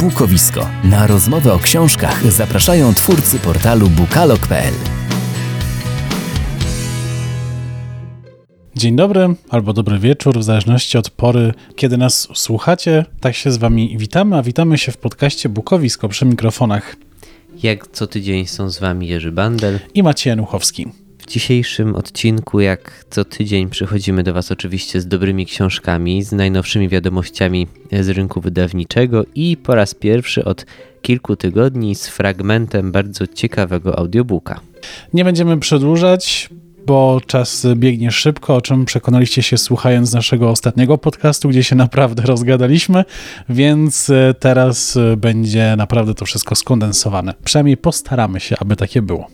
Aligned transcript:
Bukowisko. 0.00 0.68
Na 0.84 1.06
rozmowę 1.06 1.52
o 1.52 1.58
książkach 1.58 2.32
zapraszają 2.32 2.94
twórcy 2.94 3.38
portalu 3.38 3.88
bukalog.pl. 3.88 4.74
Dzień 8.76 8.96
dobry 8.96 9.34
albo 9.48 9.72
dobry 9.72 9.98
wieczór, 9.98 10.38
w 10.38 10.42
zależności 10.42 10.98
od 10.98 11.10
pory, 11.10 11.54
kiedy 11.76 11.96
nas 11.96 12.28
słuchacie. 12.34 13.04
Tak 13.20 13.34
się 13.34 13.52
z 13.52 13.56
Wami 13.56 13.98
witamy, 13.98 14.36
a 14.36 14.42
witamy 14.42 14.78
się 14.78 14.92
w 14.92 14.96
podcaście 14.96 15.48
Bukowisko 15.48 16.08
przy 16.08 16.24
mikrofonach. 16.24 16.96
Jak 17.62 17.88
co 17.88 18.06
tydzień 18.06 18.46
są 18.46 18.70
z 18.70 18.78
Wami 18.78 19.08
Jerzy 19.08 19.32
Bandel 19.32 19.80
i 19.94 20.02
Maciej 20.02 20.30
Januchowski. 20.30 20.86
Dzisiejszym 21.28 21.94
odcinku, 21.94 22.60
jak 22.60 23.04
co 23.10 23.24
tydzień, 23.24 23.70
przychodzimy 23.70 24.22
do 24.22 24.34
Was 24.34 24.52
oczywiście 24.52 25.00
z 25.00 25.06
dobrymi 25.06 25.46
książkami, 25.46 26.22
z 26.22 26.32
najnowszymi 26.32 26.88
wiadomościami 26.88 27.66
z 28.00 28.08
rynku 28.08 28.40
wydawniczego 28.40 29.24
i 29.34 29.56
po 29.56 29.74
raz 29.74 29.94
pierwszy 29.94 30.44
od 30.44 30.66
kilku 31.02 31.36
tygodni 31.36 31.94
z 31.94 32.08
fragmentem 32.08 32.92
bardzo 32.92 33.26
ciekawego 33.26 33.98
audiobooka. 33.98 34.60
Nie 35.14 35.24
będziemy 35.24 35.58
przedłużać, 35.58 36.48
bo 36.86 37.20
czas 37.26 37.66
biegnie 37.74 38.10
szybko, 38.10 38.56
o 38.56 38.60
czym 38.60 38.84
przekonaliście 38.84 39.42
się 39.42 39.58
słuchając 39.58 40.12
naszego 40.12 40.50
ostatniego 40.50 40.98
podcastu, 40.98 41.48
gdzie 41.48 41.64
się 41.64 41.76
naprawdę 41.76 42.22
rozgadaliśmy, 42.22 43.04
więc 43.48 44.10
e, 44.10 44.34
teraz 44.40 44.96
e, 44.96 45.16
będzie 45.16 45.74
naprawdę 45.76 46.14
to 46.14 46.24
wszystko 46.24 46.54
skondensowane. 46.54 47.34
Przynajmniej 47.44 47.76
postaramy 47.76 48.40
się, 48.40 48.56
aby 48.58 48.76
takie 48.76 49.02
było. 49.02 49.28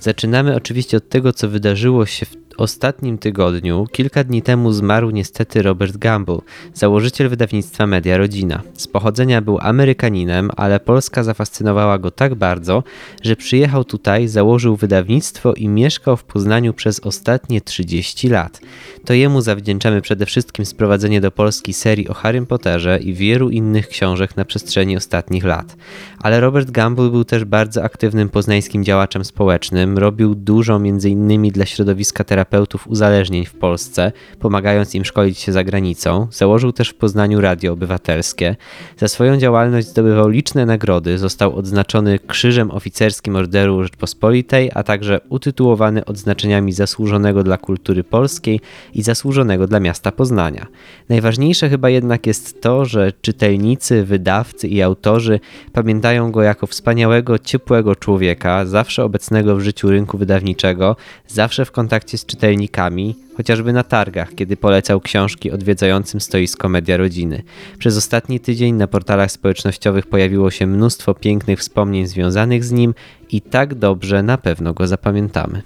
Zaczynamy 0.00 0.56
oczywiście 0.56 0.96
od 0.96 1.08
tego, 1.08 1.32
co 1.32 1.48
wydarzyło 1.48 2.06
się 2.06 2.26
w 2.26 2.39
ostatnim 2.56 3.18
tygodniu, 3.18 3.86
kilka 3.92 4.24
dni 4.24 4.42
temu 4.42 4.72
zmarł 4.72 5.10
niestety 5.10 5.62
Robert 5.62 5.96
Gamble, 5.96 6.38
założyciel 6.74 7.28
wydawnictwa 7.28 7.86
Media 7.86 8.16
Rodzina. 8.16 8.62
Z 8.74 8.86
pochodzenia 8.86 9.40
był 9.40 9.58
Amerykaninem, 9.60 10.50
ale 10.56 10.80
Polska 10.80 11.22
zafascynowała 11.22 11.98
go 11.98 12.10
tak 12.10 12.34
bardzo, 12.34 12.82
że 13.22 13.36
przyjechał 13.36 13.84
tutaj, 13.84 14.28
założył 14.28 14.76
wydawnictwo 14.76 15.54
i 15.54 15.68
mieszkał 15.68 16.16
w 16.16 16.24
Poznaniu 16.24 16.74
przez 16.74 17.00
ostatnie 17.00 17.60
30 17.60 18.28
lat. 18.28 18.60
To 19.04 19.14
jemu 19.14 19.40
zawdzięczamy 19.40 20.00
przede 20.00 20.26
wszystkim 20.26 20.66
sprowadzenie 20.66 21.20
do 21.20 21.30
Polski 21.30 21.72
serii 21.72 22.08
o 22.08 22.14
Harrym 22.14 22.46
Potterze 22.46 22.98
i 22.98 23.14
wielu 23.14 23.50
innych 23.50 23.88
książek 23.88 24.36
na 24.36 24.44
przestrzeni 24.44 24.96
ostatnich 24.96 25.44
lat. 25.44 25.76
Ale 26.18 26.40
Robert 26.40 26.70
Gamble 26.70 27.10
był 27.10 27.24
też 27.24 27.44
bardzo 27.44 27.84
aktywnym 27.84 28.28
poznańskim 28.28 28.84
działaczem 28.84 29.24
społecznym, 29.24 29.98
robił 29.98 30.34
dużo 30.34 30.80
innymi 31.04 31.52
dla 31.52 31.66
środowiska 31.66 32.24
terapeutycznego 32.24 32.39
terapeutów 32.40 32.88
uzależnień 32.88 33.44
w 33.44 33.54
Polsce, 33.54 34.12
pomagając 34.38 34.94
im 34.94 35.04
szkolić 35.04 35.38
się 35.38 35.52
za 35.52 35.64
granicą. 35.64 36.26
Założył 36.30 36.72
też 36.72 36.88
w 36.88 36.94
Poznaniu 36.94 37.40
Radio 37.40 37.72
Obywatelskie. 37.72 38.56
Za 38.96 39.08
swoją 39.08 39.36
działalność 39.36 39.86
zdobywał 39.86 40.28
liczne 40.28 40.66
nagrody, 40.66 41.18
został 41.18 41.56
odznaczony 41.56 42.18
Krzyżem 42.18 42.70
Oficerskim 42.70 43.36
Orderu 43.36 43.82
Rzeczpospolitej, 43.82 44.70
a 44.74 44.82
także 44.82 45.20
utytułowany 45.28 46.04
odznaczeniami 46.04 46.72
zasłużonego 46.72 47.42
dla 47.42 47.58
kultury 47.58 48.04
polskiej 48.04 48.60
i 48.94 49.02
zasłużonego 49.02 49.66
dla 49.66 49.80
miasta 49.80 50.12
Poznania. 50.12 50.66
Najważniejsze 51.08 51.68
chyba 51.68 51.90
jednak 51.90 52.26
jest 52.26 52.62
to, 52.62 52.84
że 52.84 53.12
czytelnicy, 53.22 54.04
wydawcy 54.04 54.68
i 54.68 54.82
autorzy 54.82 55.40
pamiętają 55.72 56.32
go 56.32 56.42
jako 56.42 56.66
wspaniałego, 56.66 57.38
ciepłego 57.38 57.96
człowieka, 57.96 58.66
zawsze 58.66 59.04
obecnego 59.04 59.56
w 59.56 59.60
życiu 59.60 59.90
rynku 59.90 60.18
wydawniczego, 60.18 60.96
zawsze 61.26 61.64
w 61.64 61.72
kontakcie 61.72 62.18
z 62.18 62.24
czytelnikami 62.30 63.16
chociażby 63.36 63.72
na 63.72 63.84
targach, 63.84 64.34
kiedy 64.34 64.56
polecał 64.56 65.00
książki 65.00 65.50
odwiedzającym 65.50 66.20
stoisko 66.20 66.68
Media 66.68 66.96
Rodziny. 66.96 67.42
Przez 67.78 67.96
ostatni 67.96 68.40
tydzień 68.40 68.74
na 68.74 68.86
portalach 68.86 69.32
społecznościowych 69.32 70.06
pojawiło 70.06 70.50
się 70.50 70.66
mnóstwo 70.66 71.14
pięknych 71.14 71.58
wspomnień 71.58 72.06
związanych 72.06 72.64
z 72.64 72.72
nim 72.72 72.94
i 73.30 73.40
tak 73.40 73.74
dobrze 73.74 74.22
na 74.22 74.38
pewno 74.38 74.74
go 74.74 74.86
zapamiętamy. 74.86 75.62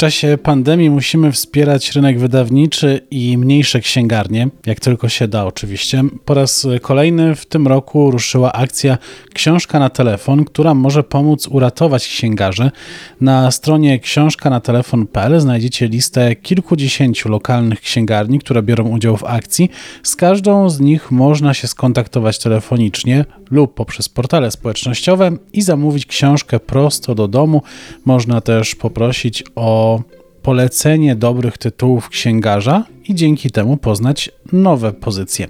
Czasie 0.00 0.38
pandemii 0.42 0.90
musimy 0.90 1.32
wspierać 1.32 1.92
rynek 1.92 2.18
wydawniczy 2.18 3.00
i 3.10 3.38
mniejsze 3.38 3.80
księgarnie, 3.80 4.48
jak 4.66 4.80
tylko 4.80 5.08
się 5.08 5.28
da 5.28 5.46
oczywiście. 5.46 6.04
Po 6.24 6.34
raz 6.34 6.66
kolejny 6.82 7.34
w 7.34 7.46
tym 7.46 7.66
roku 7.66 8.10
ruszyła 8.10 8.52
akcja 8.52 8.98
Książka 9.34 9.78
na 9.78 9.90
telefon, 9.90 10.44
która 10.44 10.74
może 10.74 11.02
pomóc 11.02 11.48
uratować 11.48 12.08
księgarzy. 12.08 12.70
Na 13.20 13.50
stronie 13.50 13.98
książka 13.98 14.50
na 14.50 14.60
telefon.pl 14.60 15.40
znajdziecie 15.40 15.88
listę 15.88 16.36
kilkudziesięciu 16.36 17.28
lokalnych 17.28 17.80
księgarni, 17.80 18.38
które 18.38 18.62
biorą 18.62 18.88
udział 18.88 19.16
w 19.16 19.24
akcji. 19.24 19.70
Z 20.02 20.16
każdą 20.16 20.70
z 20.70 20.80
nich 20.80 21.10
można 21.10 21.54
się 21.54 21.68
skontaktować 21.68 22.38
telefonicznie 22.38 23.24
lub 23.50 23.74
poprzez 23.74 24.08
portale 24.08 24.50
społecznościowe 24.50 25.32
i 25.52 25.62
zamówić 25.62 26.06
książkę 26.06 26.60
prosto 26.60 27.14
do 27.14 27.28
domu. 27.28 27.62
Można 28.04 28.40
też 28.40 28.74
poprosić 28.74 29.44
o 29.54 29.89
polecenie 30.42 31.16
dobrych 31.16 31.58
tytułów 31.58 32.08
księgarza 32.08 32.84
i 33.08 33.14
dzięki 33.14 33.50
temu 33.50 33.76
poznać 33.76 34.30
nowe 34.52 34.92
pozycje. 34.92 35.48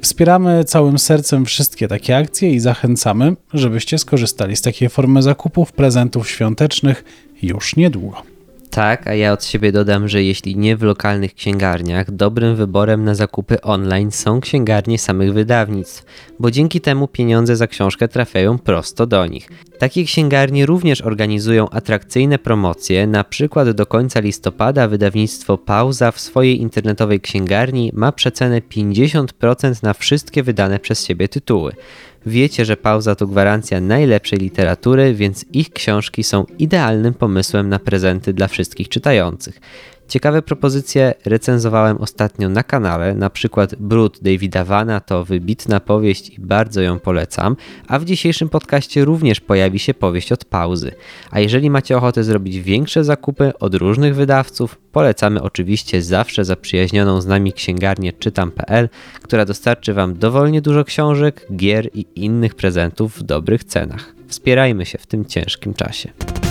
Wspieramy 0.00 0.64
całym 0.64 0.98
sercem 0.98 1.44
wszystkie 1.44 1.88
takie 1.88 2.16
akcje 2.16 2.50
i 2.50 2.60
zachęcamy, 2.60 3.36
żebyście 3.52 3.98
skorzystali 3.98 4.56
z 4.56 4.62
takiej 4.62 4.88
formy 4.88 5.22
zakupów 5.22 5.72
prezentów 5.72 6.30
świątecznych 6.30 7.04
już 7.42 7.76
niedługo. 7.76 8.33
Tak, 8.74 9.06
a 9.06 9.14
ja 9.14 9.32
od 9.32 9.44
siebie 9.44 9.72
dodam, 9.72 10.08
że 10.08 10.22
jeśli 10.22 10.56
nie 10.56 10.76
w 10.76 10.82
lokalnych 10.82 11.34
księgarniach, 11.34 12.10
dobrym 12.10 12.56
wyborem 12.56 13.04
na 13.04 13.14
zakupy 13.14 13.60
online 13.60 14.10
są 14.10 14.40
księgarnie 14.40 14.98
samych 14.98 15.32
wydawnictw, 15.32 16.04
bo 16.38 16.50
dzięki 16.50 16.80
temu 16.80 17.08
pieniądze 17.08 17.56
za 17.56 17.66
książkę 17.66 18.08
trafiają 18.08 18.58
prosto 18.58 19.06
do 19.06 19.26
nich. 19.26 19.48
Takie 19.78 20.04
księgarnie 20.04 20.66
również 20.66 21.02
organizują 21.02 21.70
atrakcyjne 21.70 22.38
promocje, 22.38 23.06
na 23.06 23.24
przykład 23.24 23.70
do 23.70 23.86
końca 23.86 24.20
listopada 24.20 24.88
wydawnictwo 24.88 25.58
Pauza 25.58 26.12
w 26.12 26.20
swojej 26.20 26.60
internetowej 26.60 27.20
księgarni 27.20 27.90
ma 27.94 28.12
przecenę 28.12 28.60
50% 28.60 29.82
na 29.82 29.94
wszystkie 29.94 30.42
wydane 30.42 30.78
przez 30.78 31.04
siebie 31.04 31.28
tytuły. 31.28 31.72
Wiecie, 32.26 32.64
że 32.64 32.76
pauza 32.76 33.14
to 33.14 33.26
gwarancja 33.26 33.80
najlepszej 33.80 34.38
literatury, 34.38 35.14
więc 35.14 35.44
ich 35.52 35.70
książki 35.70 36.24
są 36.24 36.44
idealnym 36.58 37.14
pomysłem 37.14 37.68
na 37.68 37.78
prezenty 37.78 38.32
dla 38.32 38.48
wszystkich 38.48 38.88
czytających. 38.88 39.60
Ciekawe 40.08 40.42
propozycje 40.42 41.14
recenzowałem 41.24 41.96
ostatnio 41.96 42.48
na 42.48 42.62
kanale, 42.62 43.14
na 43.14 43.30
przykład 43.30 43.74
Brud 43.74 44.18
Davida 44.22 44.64
Vana 44.64 45.00
to 45.00 45.24
wybitna 45.24 45.80
powieść 45.80 46.30
i 46.30 46.40
bardzo 46.40 46.80
ją 46.80 46.98
polecam, 46.98 47.56
a 47.88 47.98
w 47.98 48.04
dzisiejszym 48.04 48.48
podcaście 48.48 49.04
również 49.04 49.40
pojawi 49.40 49.78
się 49.78 49.94
powieść 49.94 50.32
od 50.32 50.44
pauzy. 50.44 50.92
A 51.30 51.40
jeżeli 51.40 51.70
macie 51.70 51.96
ochotę 51.96 52.24
zrobić 52.24 52.60
większe 52.60 53.04
zakupy 53.04 53.52
od 53.58 53.74
różnych 53.74 54.14
wydawców, 54.14 54.78
polecamy 54.92 55.42
oczywiście 55.42 56.02
zawsze 56.02 56.44
zaprzyjaźnioną 56.44 57.20
z 57.20 57.26
nami 57.26 57.52
księgarnię 57.52 58.12
czytam.pl, 58.12 58.88
która 59.22 59.44
dostarczy 59.44 59.94
Wam 59.94 60.18
dowolnie 60.18 60.62
dużo 60.62 60.84
książek, 60.84 61.46
gier 61.56 61.90
i 61.94 62.06
innych 62.14 62.54
prezentów 62.54 63.18
w 63.18 63.22
dobrych 63.22 63.64
cenach. 63.64 64.14
Wspierajmy 64.28 64.86
się 64.86 64.98
w 64.98 65.06
tym 65.06 65.24
ciężkim 65.24 65.74
czasie. 65.74 66.43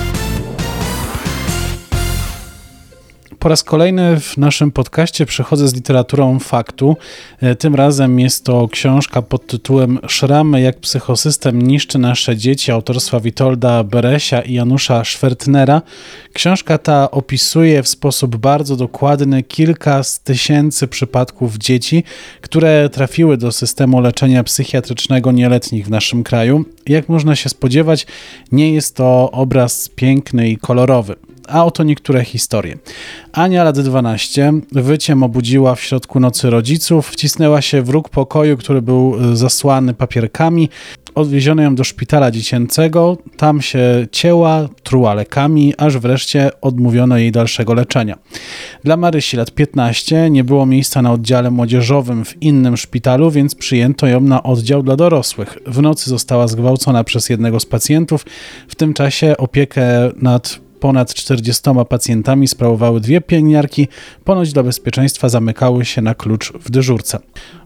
Po 3.44 3.50
raz 3.50 3.64
kolejny 3.64 4.20
w 4.20 4.38
naszym 4.38 4.72
podcaście 4.72 5.26
przychodzę 5.26 5.68
z 5.68 5.74
literaturą 5.74 6.40
faktu. 6.40 6.98
E, 7.42 7.56
tym 7.56 7.76
razem 7.76 8.20
jest 8.20 8.46
to 8.46 8.68
książka 8.68 9.22
pod 9.22 9.48
tytułem 9.48 10.00
Szramy 10.08 10.62
jak 10.62 10.80
psychosystem 10.80 11.62
niszczy 11.62 12.00
nasze 12.00 12.38
dzieci 12.38 12.72
autorstwa 12.72 13.20
Witolda 13.20 13.84
Beresia 13.84 14.42
i 14.42 14.54
Janusza 14.54 15.04
Schwertnera. 15.04 15.82
Książka 16.34 16.78
ta 16.78 17.12
opisuje 17.12 17.84
w 17.84 17.88
sposób 17.88 18.36
bardzo 18.36 18.76
dokładny 18.76 19.44
kilka 19.44 20.04
z 20.04 20.20
tysięcy 20.20 20.88
przypadków 20.88 21.58
dzieci, 21.58 22.04
które 22.42 22.90
trafiły 22.90 23.38
do 23.38 23.52
systemu 23.52 24.02
leczenia 24.02 24.44
psychiatrycznego 24.44 25.32
nieletnich 25.32 25.86
w 25.86 25.90
naszym 25.90 26.24
kraju. 26.24 26.66
Jak 26.88 27.10
można 27.10 27.36
się 27.36 27.50
spodziewać, 27.50 28.08
nie 28.52 28.74
jest 28.74 28.96
to 28.96 29.32
obraz 29.32 29.90
piękny 29.90 30.50
i 30.50 30.58
kolorowy 30.58 31.33
a 31.48 31.66
oto 31.66 31.84
niektóre 31.84 32.24
historie. 32.24 32.78
Ania, 33.32 33.64
lat 33.64 33.80
12, 33.80 34.54
wyciem 34.72 35.24
obudziła 35.24 35.76
w 35.76 35.82
środku 35.82 36.20
nocy 36.20 36.50
rodziców, 36.50 37.10
wcisnęła 37.10 37.62
się 37.62 37.82
w 37.82 37.90
róg 37.90 38.10
pokoju, 38.10 38.58
który 38.58 38.82
był 38.82 39.16
e, 39.32 39.36
zasłany 39.36 39.94
papierkami. 39.94 40.70
Odwieziono 41.16 41.62
ją 41.62 41.76
do 41.76 41.84
szpitala 41.84 42.32
dziecięcego, 42.32 43.18
tam 43.38 43.62
się 43.62 44.08
cięła, 44.12 44.70
truła 44.84 45.14
lekami, 45.14 45.74
aż 45.78 45.98
wreszcie 45.98 46.52
odmówiono 46.62 47.18
jej 47.18 47.32
dalszego 47.32 47.74
leczenia. 47.74 48.18
Dla 48.84 48.98
Marysi 48.98 49.38
lat 49.38 49.52
15 49.52 50.30
nie 50.30 50.44
było 50.44 50.66
miejsca 50.66 51.02
na 51.02 51.12
oddziale 51.12 51.52
młodzieżowym 51.52 52.26
w 52.26 52.42
innym 52.42 52.78
szpitalu, 52.78 53.32
więc 53.32 53.56
przyjęto 53.56 54.08
ją 54.08 54.22
na 54.22 54.44
oddział 54.44 54.84
dla 54.84 54.96
dorosłych. 54.96 55.58
W 55.66 55.82
nocy 55.82 56.10
została 56.10 56.48
zgwałcona 56.48 57.04
przez 57.04 57.30
jednego 57.30 57.60
z 57.60 57.66
pacjentów. 57.66 58.26
W 58.68 58.76
tym 58.76 58.94
czasie 58.94 59.38
opiekę 59.38 60.12
nad 60.22 60.60
ponad 60.84 61.14
40 61.14 61.64
pacjentami 61.90 62.48
sprawowały 62.48 63.00
dwie 63.00 63.22
pielęgniarki, 63.22 63.88
ponoć 64.24 64.54
dla 64.54 64.64
bezpieczeństwa 64.64 65.30
zamykały 65.30 65.86
się 65.86 66.02
na 66.02 66.16
klucz 66.16 66.54
w 66.54 66.72
dyżurce. 66.72 67.20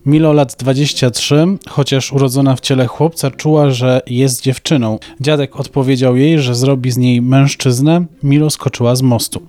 Milo 0.06 0.34
lat 0.34 0.56
23, 0.60 1.46
chociaż 1.70 2.14
urodzona 2.14 2.56
w 2.56 2.60
ciele 2.60 2.88
chłopca, 2.88 3.32
czuła, 3.32 3.70
że 3.70 4.02
jest 4.08 4.42
dziewczyną. 4.42 5.00
Dziadek 5.22 5.60
odpowiedział 5.60 6.18
jej, 6.18 6.40
że 6.40 6.56
zrobi 6.56 6.92
z 6.92 6.98
niej 6.98 7.22
mężczyznę. 7.22 8.06
Milo 8.24 8.50
skoczyła 8.50 8.96
z 8.96 9.02
mostu. 9.02 9.42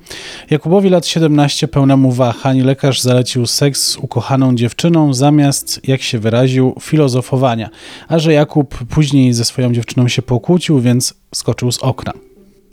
Jakubowi 0.50 0.88
lat 0.88 1.06
17, 1.06 1.68
pełnemu 1.68 2.12
wahań, 2.12 2.60
lekarz 2.60 3.00
zalecił 3.00 3.46
seks 3.46 3.82
z 3.82 3.96
ukochaną 3.96 4.54
dziewczyną 4.54 5.14
zamiast, 5.14 5.80
jak 5.88 6.02
się 6.02 6.18
wyraził, 6.18 6.74
filozofowania. 6.80 7.70
A 8.08 8.18
że 8.18 8.32
Jakub 8.32 8.74
później 8.88 9.32
ze 9.32 9.44
swoją 9.44 9.72
dziewczyną 9.72 10.08
się 10.08 10.22
pokłócił, 10.22 10.80
więc 10.80 11.14
skoczył 11.34 11.72
z 11.72 11.78
okna. 11.78 12.27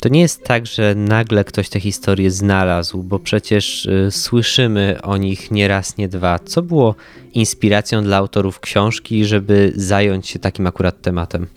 To 0.05 0.09
nie 0.09 0.21
jest 0.21 0.43
tak, 0.43 0.65
że 0.65 0.95
nagle 0.95 1.43
ktoś 1.43 1.69
tę 1.69 1.79
historię 1.79 2.31
znalazł, 2.31 3.03
bo 3.03 3.19
przecież 3.19 3.85
y, 3.85 4.07
słyszymy 4.11 4.97
o 5.03 5.17
nich 5.17 5.51
nie 5.51 5.67
raz, 5.67 5.97
nie 5.97 6.07
dwa. 6.07 6.39
Co 6.39 6.61
było 6.61 6.95
inspiracją 7.33 8.03
dla 8.03 8.17
autorów 8.17 8.59
książki, 8.59 9.25
żeby 9.25 9.73
zająć 9.75 10.27
się 10.27 10.39
takim 10.39 10.67
akurat 10.67 11.01
tematem? 11.01 11.47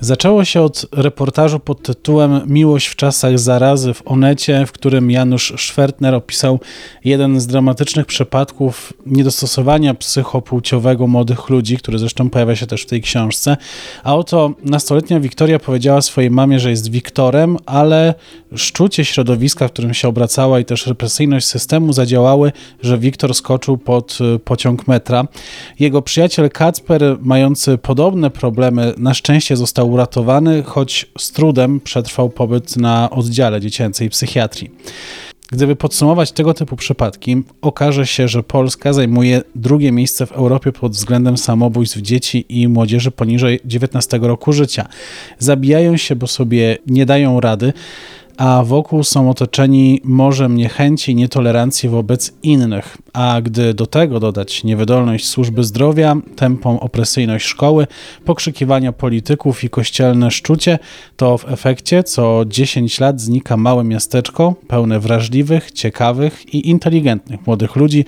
Zaczęło 0.00 0.44
się 0.44 0.62
od 0.62 0.86
reportażu 0.92 1.60
pod 1.60 1.82
tytułem 1.82 2.40
Miłość 2.46 2.86
w 2.86 2.96
czasach 2.96 3.38
zarazy 3.38 3.94
w 3.94 4.02
Onecie, 4.04 4.66
w 4.66 4.72
którym 4.72 5.10
Janusz 5.10 5.52
Szwertner 5.56 6.14
opisał 6.14 6.60
jeden 7.04 7.40
z 7.40 7.46
dramatycznych 7.46 8.06
przypadków 8.06 8.92
niedostosowania 9.06 9.94
psychopłciowego 9.94 11.06
młodych 11.06 11.48
ludzi, 11.48 11.76
który 11.76 11.98
zresztą 11.98 12.30
pojawia 12.30 12.56
się 12.56 12.66
też 12.66 12.82
w 12.82 12.86
tej 12.86 13.02
książce. 13.02 13.56
A 14.04 14.16
oto 14.16 14.54
nastoletnia 14.64 15.20
Wiktoria 15.20 15.58
powiedziała 15.58 16.00
swojej 16.00 16.30
mamie, 16.30 16.60
że 16.60 16.70
jest 16.70 16.90
Wiktorem, 16.90 17.56
ale 17.66 18.14
szczucie 18.56 19.04
środowiska, 19.04 19.68
w 19.68 19.72
którym 19.72 19.94
się 19.94 20.08
obracała 20.08 20.60
i 20.60 20.64
też 20.64 20.86
represyjność 20.86 21.46
systemu 21.46 21.92
zadziałały, 21.92 22.52
że 22.82 22.98
Wiktor 22.98 23.34
skoczył 23.34 23.78
pod 23.78 24.18
y, 24.36 24.38
pociąg 24.38 24.88
metra. 24.88 25.24
Jego 25.80 26.02
przyjaciel 26.02 26.50
Kacper, 26.50 27.02
mający 27.20 27.78
podobne 27.78 28.30
problemy, 28.30 28.94
na 28.98 29.14
szczęście 29.14 29.56
został 29.56 29.87
uratowany, 29.88 30.62
choć 30.62 31.06
z 31.18 31.32
trudem 31.32 31.80
przetrwał 31.80 32.30
pobyt 32.30 32.76
na 32.76 33.10
oddziale 33.10 33.60
dziecięcej 33.60 34.10
psychiatrii. 34.10 34.70
Gdyby 35.52 35.76
podsumować 35.76 36.32
tego 36.32 36.54
typu 36.54 36.76
przypadki, 36.76 37.42
okaże 37.62 38.06
się, 38.06 38.28
że 38.28 38.42
Polska 38.42 38.92
zajmuje 38.92 39.42
drugie 39.54 39.92
miejsce 39.92 40.26
w 40.26 40.32
Europie 40.32 40.72
pod 40.72 40.92
względem 40.92 41.36
samobójstw 41.36 41.98
dzieci 41.98 42.44
i 42.48 42.68
młodzieży 42.68 43.10
poniżej 43.10 43.60
19 43.64 44.18
roku 44.22 44.52
życia. 44.52 44.88
Zabijają 45.38 45.96
się, 45.96 46.16
bo 46.16 46.26
sobie 46.26 46.78
nie 46.86 47.06
dają 47.06 47.40
rady 47.40 47.72
a 48.38 48.62
wokół 48.64 49.04
są 49.04 49.30
otoczeni 49.30 50.00
morzem 50.04 50.56
niechęci 50.56 51.12
i 51.12 51.14
nietolerancji 51.14 51.88
wobec 51.88 52.32
innych. 52.42 52.96
A 53.12 53.40
gdy 53.40 53.74
do 53.74 53.86
tego 53.86 54.20
dodać 54.20 54.64
niewydolność 54.64 55.28
służby 55.28 55.64
zdrowia, 55.64 56.16
tępą 56.36 56.80
opresyjność 56.80 57.46
szkoły, 57.46 57.86
pokrzykiwania 58.24 58.92
polityków 58.92 59.64
i 59.64 59.70
kościelne 59.70 60.30
szczucie, 60.30 60.78
to 61.16 61.38
w 61.38 61.52
efekcie 61.52 62.02
co 62.02 62.44
10 62.46 63.00
lat 63.00 63.20
znika 63.20 63.56
małe 63.56 63.84
miasteczko 63.84 64.54
pełne 64.68 65.00
wrażliwych, 65.00 65.72
ciekawych 65.72 66.54
i 66.54 66.68
inteligentnych 66.68 67.46
młodych 67.46 67.76
ludzi, 67.76 68.04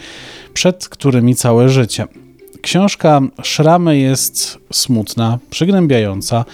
przed 0.55 0.89
którymi 0.89 1.35
całe 1.35 1.69
życie. 1.69 2.07
Książka 2.63 3.21
Szramy 3.43 3.99
jest 3.99 4.59
smutna, 4.73 5.39
przygnębiająca, 5.51 6.45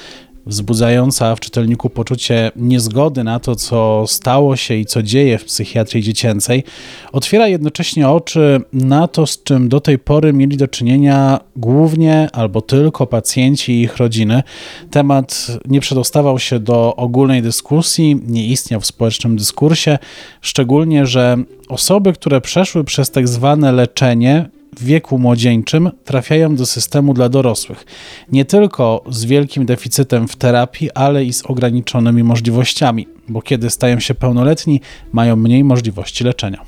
wzbudzająca 0.46 1.36
w 1.36 1.40
czytelniku 1.40 1.90
poczucie 1.90 2.50
niezgody 2.56 3.24
na 3.24 3.40
to, 3.40 3.56
co 3.56 4.04
stało 4.06 4.56
się 4.56 4.74
i 4.74 4.86
co 4.86 5.02
dzieje 5.02 5.38
w 5.38 5.44
psychiatrii 5.44 6.02
dziecięcej, 6.02 6.64
otwiera 7.12 7.48
jednocześnie 7.48 8.08
oczy 8.08 8.60
na 8.72 9.08
to, 9.08 9.26
z 9.26 9.42
czym 9.42 9.68
do 9.68 9.80
tej 9.80 9.98
pory 9.98 10.32
mieli 10.32 10.56
do 10.56 10.68
czynienia 10.68 11.40
głównie 11.56 12.28
albo 12.32 12.60
tylko 12.60 13.06
pacjenci 13.06 13.72
i 13.72 13.82
ich 13.82 13.96
rodziny. 13.96 14.42
Temat 14.90 15.46
nie 15.68 15.80
przedostawał 15.80 16.38
się 16.38 16.58
do 16.58 16.96
ogólnej 16.96 17.42
dyskusji, 17.42 18.20
nie 18.26 18.46
istniał 18.46 18.80
w 18.80 18.86
społecznym 18.86 19.36
dyskursie, 19.36 19.98
szczególnie, 20.40 21.06
że 21.06 21.36
osoby, 21.68 22.12
które 22.12 22.40
przeszły 22.40 22.84
przez 22.84 23.10
tak 23.10 23.28
zwane 23.28 23.72
leczenie, 23.72 24.48
w 24.76 24.84
wieku 24.84 25.18
młodzieńczym 25.18 25.90
trafiają 26.04 26.56
do 26.56 26.66
systemu 26.66 27.14
dla 27.14 27.28
dorosłych. 27.28 27.84
Nie 28.32 28.44
tylko 28.44 29.04
z 29.10 29.24
wielkim 29.24 29.66
deficytem 29.66 30.28
w 30.28 30.36
terapii, 30.36 30.90
ale 30.92 31.24
i 31.24 31.32
z 31.32 31.42
ograniczonymi 31.42 32.22
możliwościami, 32.22 33.08
bo 33.28 33.42
kiedy 33.42 33.70
stają 33.70 34.00
się 34.00 34.14
pełnoletni, 34.14 34.80
mają 35.12 35.36
mniej 35.36 35.64
możliwości 35.64 36.24
leczenia. 36.24 36.64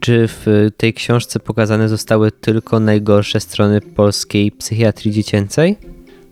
Czy 0.00 0.28
w 0.28 0.68
tej 0.76 0.94
książce 0.94 1.40
pokazane 1.40 1.88
zostały 1.88 2.32
tylko 2.32 2.80
najgorsze 2.80 3.40
strony 3.40 3.80
polskiej 3.80 4.52
psychiatrii 4.52 5.12
dziecięcej? 5.12 5.76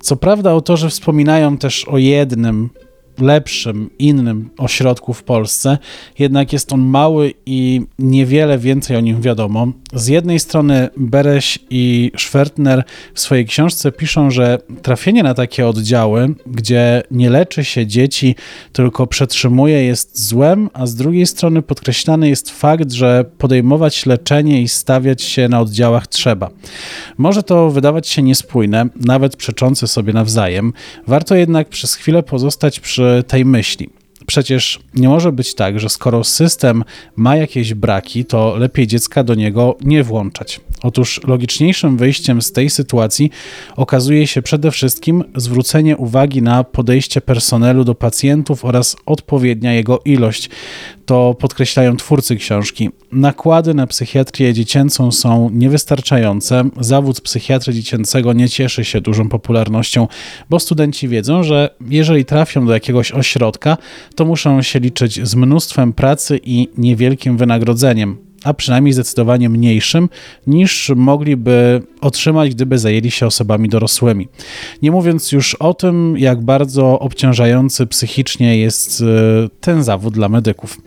Co 0.00 0.16
prawda, 0.16 0.50
autorzy 0.50 0.88
wspominają 0.88 1.58
też 1.58 1.84
o 1.84 1.98
jednym 1.98 2.70
lepszym, 3.20 3.90
innym 3.98 4.50
ośrodku 4.58 5.14
w 5.14 5.22
Polsce, 5.22 5.78
jednak 6.18 6.52
jest 6.52 6.72
on 6.72 6.80
mały 6.80 7.34
i 7.46 7.80
niewiele 7.98 8.58
więcej 8.58 8.96
o 8.96 9.00
nim 9.00 9.20
wiadomo. 9.20 9.72
Z 9.92 10.08
jednej 10.08 10.40
strony 10.40 10.88
Bereś 10.96 11.58
i 11.70 12.12
Schwertner 12.16 12.84
w 13.14 13.20
swojej 13.20 13.46
książce 13.46 13.92
piszą, 13.92 14.30
że 14.30 14.58
trafienie 14.82 15.22
na 15.22 15.34
takie 15.34 15.66
oddziały, 15.66 16.34
gdzie 16.46 17.02
nie 17.10 17.30
leczy 17.30 17.64
się 17.64 17.86
dzieci, 17.86 18.34
tylko 18.72 19.06
przetrzymuje, 19.06 19.84
jest 19.84 20.26
złem, 20.26 20.70
a 20.72 20.86
z 20.86 20.94
drugiej 20.94 21.26
strony 21.26 21.62
podkreślany 21.62 22.28
jest 22.28 22.50
fakt, 22.50 22.92
że 22.92 23.24
podejmować 23.38 24.06
leczenie 24.06 24.62
i 24.62 24.68
stawiać 24.68 25.22
się 25.22 25.48
na 25.48 25.60
oddziałach 25.60 26.06
trzeba. 26.06 26.50
Może 27.18 27.42
to 27.42 27.70
wydawać 27.70 28.08
się 28.08 28.22
niespójne, 28.22 28.88
nawet 28.96 29.36
przeczące 29.36 29.86
sobie 29.86 30.12
nawzajem. 30.12 30.72
Warto 31.06 31.34
jednak 31.34 31.68
przez 31.68 31.94
chwilę 31.94 32.22
pozostać 32.22 32.80
przy 32.80 33.07
tej 33.26 33.44
myśli. 33.44 33.88
Przecież 34.26 34.80
nie 34.94 35.08
może 35.08 35.32
być 35.32 35.54
tak, 35.54 35.80
że 35.80 35.88
skoro 35.88 36.24
system 36.24 36.84
ma 37.16 37.36
jakieś 37.36 37.74
braki, 37.74 38.24
to 38.24 38.56
lepiej 38.56 38.86
dziecka 38.86 39.24
do 39.24 39.34
niego 39.34 39.76
nie 39.80 40.02
włączać. 40.02 40.60
Otóż 40.82 41.20
logiczniejszym 41.26 41.96
wyjściem 41.96 42.42
z 42.42 42.52
tej 42.52 42.70
sytuacji 42.70 43.30
okazuje 43.76 44.26
się 44.26 44.42
przede 44.42 44.70
wszystkim 44.70 45.24
zwrócenie 45.36 45.96
uwagi 45.96 46.42
na 46.42 46.64
podejście 46.64 47.20
personelu 47.20 47.84
do 47.84 47.94
pacjentów 47.94 48.64
oraz 48.64 48.96
odpowiednia 49.06 49.72
jego 49.72 50.00
ilość. 50.04 50.50
To 51.08 51.34
podkreślają 51.34 51.96
twórcy 51.96 52.36
książki. 52.36 52.90
Nakłady 53.12 53.74
na 53.74 53.86
psychiatrię 53.86 54.52
dziecięcą 54.52 55.12
są 55.12 55.50
niewystarczające. 55.52 56.64
Zawód 56.80 57.20
psychiatry 57.20 57.74
dziecięcego 57.74 58.32
nie 58.32 58.48
cieszy 58.48 58.84
się 58.84 59.00
dużą 59.00 59.28
popularnością, 59.28 60.08
bo 60.50 60.60
studenci 60.60 61.08
wiedzą, 61.08 61.42
że 61.42 61.70
jeżeli 61.88 62.24
trafią 62.24 62.66
do 62.66 62.72
jakiegoś 62.72 63.12
ośrodka, 63.12 63.76
to 64.14 64.24
muszą 64.24 64.62
się 64.62 64.78
liczyć 64.78 65.28
z 65.28 65.34
mnóstwem 65.34 65.92
pracy 65.92 66.40
i 66.44 66.68
niewielkim 66.78 67.36
wynagrodzeniem 67.36 68.27
a 68.44 68.54
przynajmniej 68.54 68.92
zdecydowanie 68.92 69.48
mniejszym 69.48 70.08
niż 70.46 70.92
mogliby 70.96 71.82
otrzymać, 72.00 72.54
gdyby 72.54 72.78
zajęli 72.78 73.10
się 73.10 73.26
osobami 73.26 73.68
dorosłymi. 73.68 74.28
Nie 74.82 74.90
mówiąc 74.90 75.32
już 75.32 75.54
o 75.54 75.74
tym, 75.74 76.18
jak 76.18 76.42
bardzo 76.42 76.98
obciążający 76.98 77.86
psychicznie 77.86 78.58
jest 78.58 79.00
e, 79.00 79.04
ten 79.60 79.82
zawód 79.82 80.14
dla 80.14 80.28
medyków. 80.28 80.78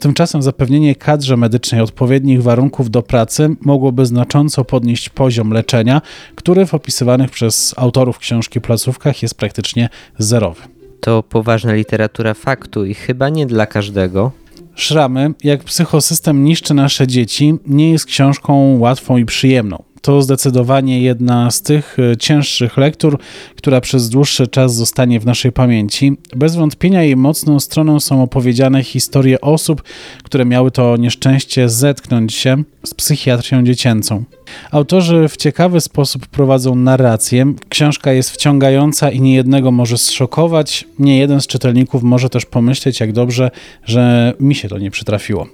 Tymczasem 0.00 0.42
zapewnienie 0.42 0.94
kadrze 0.94 1.36
medycznej 1.36 1.80
odpowiednich 1.80 2.42
warunków 2.42 2.90
do 2.90 3.02
pracy 3.02 3.56
mogłoby 3.60 4.06
znacząco 4.06 4.64
podnieść 4.64 5.08
poziom 5.08 5.52
leczenia, 5.52 6.02
który 6.34 6.66
w 6.66 6.74
opisywanych 6.74 7.30
przez 7.30 7.74
autorów 7.76 8.18
książki 8.18 8.60
placówkach 8.60 9.22
jest 9.22 9.34
praktycznie 9.34 9.88
zerowy. 10.18 10.62
To 11.00 11.22
poważna 11.22 11.72
literatura 11.72 12.34
faktu 12.34 12.84
i 12.84 12.94
chyba 12.94 13.28
nie 13.28 13.46
dla 13.46 13.66
każdego. 13.66 14.32
Szramy, 14.80 15.34
jak 15.44 15.64
psychosystem 15.64 16.44
niszczy 16.44 16.74
nasze 16.74 17.06
dzieci, 17.06 17.54
nie 17.66 17.90
jest 17.90 18.06
książką 18.06 18.78
łatwą 18.78 19.16
i 19.16 19.24
przyjemną. 19.24 19.82
To 20.02 20.22
zdecydowanie 20.22 21.02
jedna 21.02 21.50
z 21.50 21.62
tych 21.62 21.96
e, 21.98 22.16
cięższych 22.16 22.76
lektur, 22.76 23.18
która 23.56 23.80
przez 23.80 24.08
dłuższy 24.08 24.48
czas 24.48 24.74
zostanie 24.74 25.20
w 25.20 25.26
naszej 25.26 25.52
pamięci. 25.52 26.16
Bez 26.36 26.56
wątpienia 26.56 27.02
jej 27.02 27.16
mocną 27.16 27.60
stroną 27.60 28.00
są 28.00 28.22
opowiedziane 28.22 28.84
historie 28.84 29.40
osób, 29.40 29.82
które 30.22 30.44
miały 30.44 30.70
to 30.70 30.96
nieszczęście 30.96 31.68
zetknąć 31.68 32.34
się 32.34 32.62
z 32.84 32.94
psychiatrią 32.94 33.64
dziecięcą. 33.64 34.24
Autorzy 34.70 35.28
w 35.28 35.36
ciekawy 35.36 35.80
sposób 35.80 36.26
prowadzą 36.26 36.74
narrację. 36.74 37.54
Książka 37.68 38.12
jest 38.12 38.30
wciągająca 38.30 39.10
i 39.10 39.20
niejednego 39.20 39.70
może 39.70 39.98
zszokować. 39.98 40.84
Nie 40.98 41.18
jeden 41.18 41.40
z 41.40 41.46
czytelników 41.46 42.02
może 42.02 42.30
też 42.30 42.46
pomyśleć, 42.46 43.00
jak 43.00 43.12
dobrze, 43.12 43.50
że 43.84 44.34
mi 44.40 44.54
się 44.54 44.68
to 44.68 44.78
nie 44.78 44.90
przytrafiło. 44.90 45.46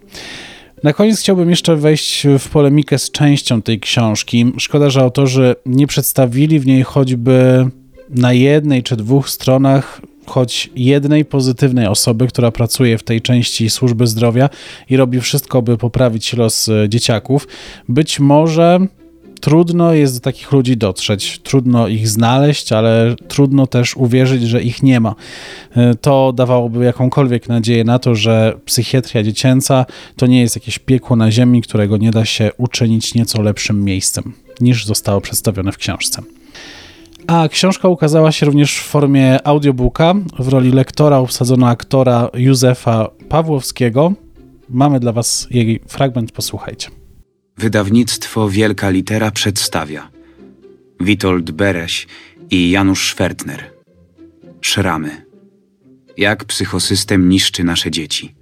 Na 0.82 0.92
koniec 0.92 1.20
chciałbym 1.20 1.50
jeszcze 1.50 1.76
wejść 1.76 2.26
w 2.38 2.48
polemikę 2.48 2.98
z 2.98 3.10
częścią 3.10 3.62
tej 3.62 3.80
książki. 3.80 4.52
Szkoda, 4.58 4.90
że 4.90 5.00
autorzy 5.00 5.54
nie 5.66 5.86
przedstawili 5.86 6.60
w 6.60 6.66
niej 6.66 6.82
choćby 6.82 7.66
na 8.10 8.32
jednej 8.32 8.82
czy 8.82 8.96
dwóch 8.96 9.30
stronach 9.30 10.00
choć 10.26 10.70
jednej 10.76 11.24
pozytywnej 11.24 11.86
osoby, 11.86 12.26
która 12.26 12.50
pracuje 12.50 12.98
w 12.98 13.02
tej 13.02 13.22
części 13.22 13.70
służby 13.70 14.06
zdrowia 14.06 14.48
i 14.90 14.96
robi 14.96 15.20
wszystko, 15.20 15.62
by 15.62 15.76
poprawić 15.76 16.32
los 16.32 16.68
e, 16.68 16.88
dzieciaków. 16.88 17.48
Być 17.88 18.20
może 18.20 18.86
trudno 19.40 19.92
jest 19.92 20.14
do 20.14 20.20
takich 20.20 20.52
ludzi 20.52 20.76
dotrzeć, 20.76 21.38
trudno 21.38 21.88
ich 21.88 22.08
znaleźć, 22.08 22.72
ale 22.72 23.16
trudno 23.28 23.66
też 23.66 23.96
uwierzyć, 23.96 24.42
że 24.42 24.62
ich 24.62 24.82
nie 24.82 25.00
ma. 25.00 25.14
E, 25.76 25.94
to 25.94 26.32
dawałoby 26.32 26.84
jakąkolwiek 26.84 27.48
nadzieję 27.48 27.84
na 27.84 27.98
to, 27.98 28.14
że 28.14 28.58
psychiatria 28.64 29.22
dziecięca 29.22 29.86
to 30.16 30.26
nie 30.26 30.40
jest 30.40 30.56
jakieś 30.56 30.78
piekło 30.78 31.16
na 31.16 31.30
ziemi, 31.30 31.62
którego 31.62 31.96
nie 31.96 32.10
da 32.10 32.24
się 32.24 32.50
uczynić 32.56 33.14
nieco 33.14 33.42
lepszym 33.42 33.84
miejscem, 33.84 34.32
niż 34.60 34.86
zostało 34.86 35.20
przedstawione 35.20 35.72
w 35.72 35.76
książce. 35.76 36.22
A 37.26 37.48
książka 37.48 37.88
ukazała 37.88 38.32
się 38.32 38.46
również 38.46 38.78
w 38.78 38.82
formie 38.82 39.46
audiobooka. 39.46 40.14
W 40.38 40.48
roli 40.48 40.72
lektora 40.72 41.18
obsadzono 41.18 41.68
aktora 41.68 42.30
Józefa 42.34 43.10
Pawłowskiego. 43.28 44.12
Mamy 44.68 45.00
dla 45.00 45.12
Was 45.12 45.46
jej 45.50 45.80
fragment, 45.88 46.32
posłuchajcie. 46.32 47.05
Wydawnictwo 47.58 48.50
Wielka 48.50 48.90
Litera 48.90 49.30
przedstawia 49.30 50.10
Witold 51.00 51.50
Bereś 51.50 52.06
i 52.50 52.70
Janusz 52.70 53.10
Schwertner. 53.10 53.70
Szramy. 54.60 55.26
Jak 56.16 56.44
psychosystem 56.44 57.28
niszczy 57.28 57.64
nasze 57.64 57.90
dzieci. 57.90 58.34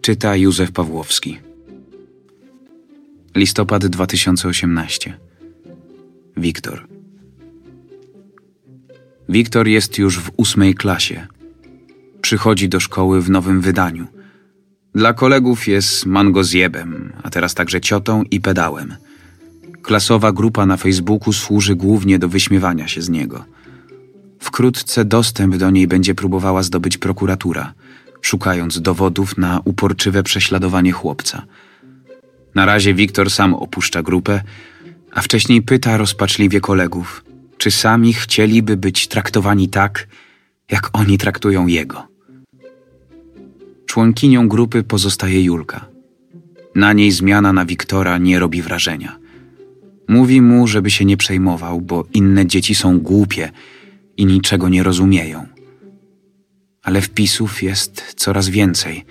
Czyta 0.00 0.36
Józef 0.36 0.72
Pawłowski. 0.72 1.38
Listopad 3.34 3.86
2018. 3.86 5.18
Wiktor. 6.36 6.88
Wiktor 9.28 9.68
jest 9.68 9.98
już 9.98 10.18
w 10.18 10.30
ósmej 10.36 10.74
klasie. 10.74 11.26
Przychodzi 12.20 12.68
do 12.68 12.80
szkoły 12.80 13.22
w 13.22 13.30
nowym 13.30 13.60
wydaniu– 13.60 14.06
dla 14.94 15.12
kolegów 15.12 15.68
jest 15.68 16.06
mangozjebem, 16.06 17.12
a 17.22 17.30
teraz 17.30 17.54
także 17.54 17.80
ciotą 17.80 18.22
i 18.30 18.40
pedałem. 18.40 18.94
Klasowa 19.82 20.32
grupa 20.32 20.66
na 20.66 20.76
Facebooku 20.76 21.32
służy 21.32 21.74
głównie 21.74 22.18
do 22.18 22.28
wyśmiewania 22.28 22.88
się 22.88 23.02
z 23.02 23.08
niego. 23.08 23.44
Wkrótce 24.38 25.04
dostęp 25.04 25.56
do 25.56 25.70
niej 25.70 25.86
będzie 25.86 26.14
próbowała 26.14 26.62
zdobyć 26.62 26.98
prokuratura, 26.98 27.72
szukając 28.20 28.80
dowodów 28.80 29.38
na 29.38 29.60
uporczywe 29.64 30.22
prześladowanie 30.22 30.92
chłopca. 30.92 31.42
Na 32.54 32.66
razie 32.66 32.94
Wiktor 32.94 33.30
sam 33.30 33.54
opuszcza 33.54 34.02
grupę, 34.02 34.42
a 35.12 35.22
wcześniej 35.22 35.62
pyta 35.62 35.96
rozpaczliwie 35.96 36.60
kolegów, 36.60 37.24
czy 37.58 37.70
sami 37.70 38.12
chcieliby 38.12 38.76
być 38.76 39.08
traktowani 39.08 39.68
tak, 39.68 40.08
jak 40.70 40.90
oni 40.92 41.18
traktują 41.18 41.66
jego. 41.66 42.11
Członkinią 43.92 44.48
grupy 44.48 44.82
pozostaje 44.82 45.42
Julka. 45.42 45.88
Na 46.74 46.92
niej 46.92 47.10
zmiana 47.10 47.52
na 47.52 47.64
Wiktora 47.64 48.18
nie 48.18 48.38
robi 48.38 48.62
wrażenia. 48.62 49.18
Mówi 50.08 50.40
mu, 50.40 50.66
żeby 50.66 50.90
się 50.90 51.04
nie 51.04 51.16
przejmował, 51.16 51.80
bo 51.80 52.04
inne 52.14 52.46
dzieci 52.46 52.74
są 52.74 52.98
głupie 52.98 53.50
i 54.16 54.26
niczego 54.26 54.68
nie 54.68 54.82
rozumieją. 54.82 55.46
Ale 56.82 57.00
wpisów 57.00 57.62
jest 57.62 58.14
coraz 58.16 58.48
więcej, 58.48 59.04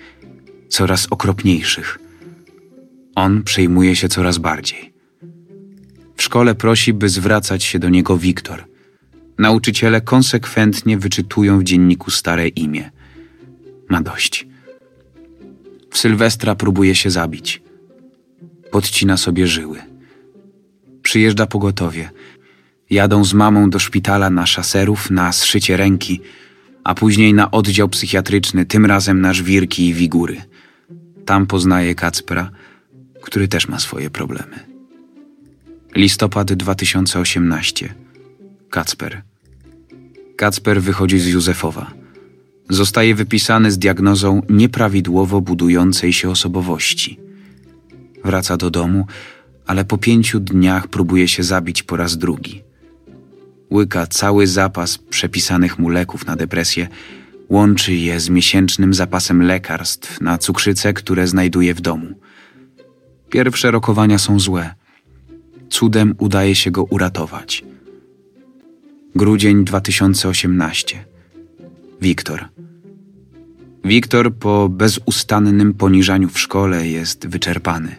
coraz 0.68 1.06
okropniejszych. 1.10 1.98
On 3.14 3.42
przejmuje 3.42 3.96
się 3.96 4.08
coraz 4.08 4.38
bardziej. 4.38 4.92
W 6.16 6.22
szkole 6.22 6.54
prosi, 6.54 6.92
by 6.92 7.08
zwracać 7.08 7.64
się 7.64 7.78
do 7.78 7.88
niego 7.88 8.18
Wiktor. 8.18 8.64
Nauczyciele 9.38 10.00
konsekwentnie 10.00 10.98
wyczytują 10.98 11.58
w 11.58 11.64
dzienniku 11.64 12.10
stare 12.10 12.48
imię. 12.48 12.90
Ma 13.88 14.02
dość. 14.02 14.51
W 15.92 15.98
Sylwestra 15.98 16.54
próbuje 16.54 16.94
się 16.94 17.10
zabić. 17.10 17.62
Podcina 18.70 19.16
sobie 19.16 19.46
żyły. 19.46 19.78
Przyjeżdża 21.02 21.46
pogotowie. 21.46 22.10
Jadą 22.90 23.24
z 23.24 23.34
mamą 23.34 23.70
do 23.70 23.78
szpitala 23.78 24.30
na 24.30 24.46
szaserów 24.46 25.10
na 25.10 25.32
zszycie 25.32 25.76
ręki, 25.76 26.20
a 26.84 26.94
później 26.94 27.34
na 27.34 27.50
oddział 27.50 27.88
psychiatryczny, 27.88 28.66
tym 28.66 28.86
razem 28.86 29.20
na 29.20 29.32
żwirki 29.32 29.88
i 29.88 29.94
wigury. 29.94 30.42
Tam 31.24 31.46
poznaje 31.46 31.94
Kacpra, 31.94 32.50
który 33.22 33.48
też 33.48 33.68
ma 33.68 33.78
swoje 33.78 34.10
problemy. 34.10 34.58
Listopad 35.94 36.52
2018. 36.52 37.94
Kacper. 38.70 39.22
Kacper 40.36 40.82
wychodzi 40.82 41.18
z 41.18 41.26
Józefowa 41.26 42.01
zostaje 42.70 43.14
wypisany 43.14 43.70
z 43.70 43.78
diagnozą 43.78 44.42
nieprawidłowo 44.48 45.40
budującej 45.40 46.12
się 46.12 46.30
osobowości. 46.30 47.20
Wraca 48.24 48.56
do 48.56 48.70
domu, 48.70 49.06
ale 49.66 49.84
po 49.84 49.98
pięciu 49.98 50.40
dniach 50.40 50.88
próbuje 50.88 51.28
się 51.28 51.42
zabić 51.42 51.82
po 51.82 51.96
raz 51.96 52.18
drugi. 52.18 52.62
Łyka 53.70 54.06
cały 54.06 54.46
zapas 54.46 54.98
przepisanych 54.98 55.78
mu 55.78 55.88
leków 55.88 56.26
na 56.26 56.36
depresję, 56.36 56.88
łączy 57.48 57.94
je 57.94 58.20
z 58.20 58.28
miesięcznym 58.28 58.94
zapasem 58.94 59.42
lekarstw 59.42 60.20
na 60.20 60.38
cukrzycę, 60.38 60.92
które 60.92 61.26
znajduje 61.26 61.74
w 61.74 61.80
domu. 61.80 62.06
Pierwsze 63.30 63.70
rokowania 63.70 64.18
są 64.18 64.40
złe. 64.40 64.74
Cudem 65.70 66.14
udaje 66.18 66.54
się 66.54 66.70
go 66.70 66.84
uratować. 66.84 67.64
Grudzień 69.16 69.64
2018. 69.64 71.11
Wiktor. 72.02 72.48
Wiktor 73.84 74.34
po 74.34 74.68
bezustannym 74.68 75.74
poniżaniu 75.74 76.28
w 76.28 76.40
szkole 76.40 76.88
jest 76.88 77.26
wyczerpany. 77.26 77.96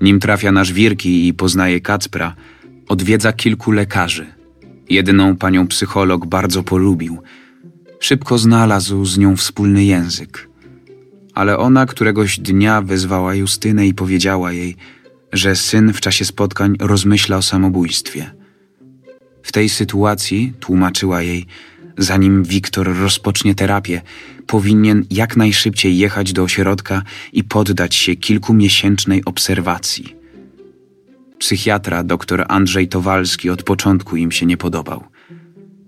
Nim 0.00 0.20
trafia 0.20 0.52
na 0.52 0.64
żwirki 0.64 1.28
i 1.28 1.34
poznaje 1.34 1.80
Kacpra, 1.80 2.34
odwiedza 2.88 3.32
kilku 3.32 3.72
lekarzy. 3.72 4.26
Jedną 4.90 5.36
panią 5.36 5.66
psycholog 5.66 6.26
bardzo 6.26 6.62
polubił. 6.62 7.18
Szybko 8.00 8.38
znalazł 8.38 9.04
z 9.04 9.18
nią 9.18 9.36
wspólny 9.36 9.84
język. 9.84 10.48
Ale 11.34 11.58
ona 11.58 11.86
któregoś 11.86 12.40
dnia 12.40 12.82
wezwała 12.82 13.34
Justynę 13.34 13.86
i 13.86 13.94
powiedziała 13.94 14.52
jej, 14.52 14.76
że 15.32 15.56
syn 15.56 15.92
w 15.92 16.00
czasie 16.00 16.24
spotkań 16.24 16.76
rozmyśla 16.80 17.36
o 17.36 17.42
samobójstwie. 17.42 18.30
W 19.42 19.52
tej 19.52 19.68
sytuacji 19.68 20.52
tłumaczyła 20.60 21.22
jej, 21.22 21.46
zanim 21.98 22.44
Wiktor 22.44 22.98
rozpocznie 22.98 23.54
terapię, 23.54 24.02
powinien 24.46 25.04
jak 25.10 25.36
najszybciej 25.36 25.98
jechać 25.98 26.32
do 26.32 26.42
ośrodka 26.42 27.02
i 27.32 27.44
poddać 27.44 27.94
się 27.94 28.16
kilkumiesięcznej 28.16 29.24
obserwacji. 29.24 30.16
Psychiatra 31.38 32.04
dr 32.04 32.44
Andrzej 32.48 32.88
Towalski 32.88 33.50
od 33.50 33.62
początku 33.62 34.16
im 34.16 34.32
się 34.32 34.46
nie 34.46 34.56
podobał. 34.56 35.04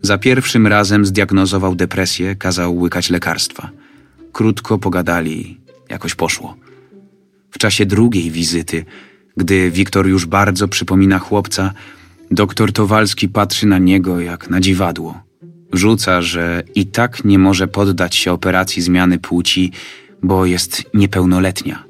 Za 0.03 0.19
pierwszym 0.19 0.67
razem 0.67 1.07
zdiagnozował 1.07 1.75
depresję, 1.75 2.37
kazał 2.37 2.77
łykać 2.77 3.11
lekarstwa. 3.11 3.71
Krótko 4.33 4.79
pogadali, 4.79 5.61
jakoś 5.89 6.15
poszło. 6.15 6.57
W 7.51 7.59
czasie 7.59 7.87
drugiej 7.87 8.31
wizyty, 8.31 8.85
gdy 9.37 9.71
Wiktor 9.71 10.07
już 10.07 10.27
bardzo 10.27 10.69
przypomina 10.69 11.19
chłopca, 11.19 11.73
doktor 12.31 12.73
Towalski 12.73 13.29
patrzy 13.29 13.67
na 13.67 13.79
niego 13.79 14.21
jak 14.21 14.51
na 14.51 14.61
dziwadło. 14.61 15.28
Rzuca, 15.73 16.23
że 16.23 16.63
i 16.75 16.87
tak 16.87 17.25
nie 17.25 17.39
może 17.39 17.69
poddać 17.69 18.17
się 18.17 18.33
operacji 18.33 18.83
zmiany 18.83 19.19
płci, 19.19 19.73
bo 20.23 20.47
jest 20.47 20.85
niepełnoletnia. 20.95 21.85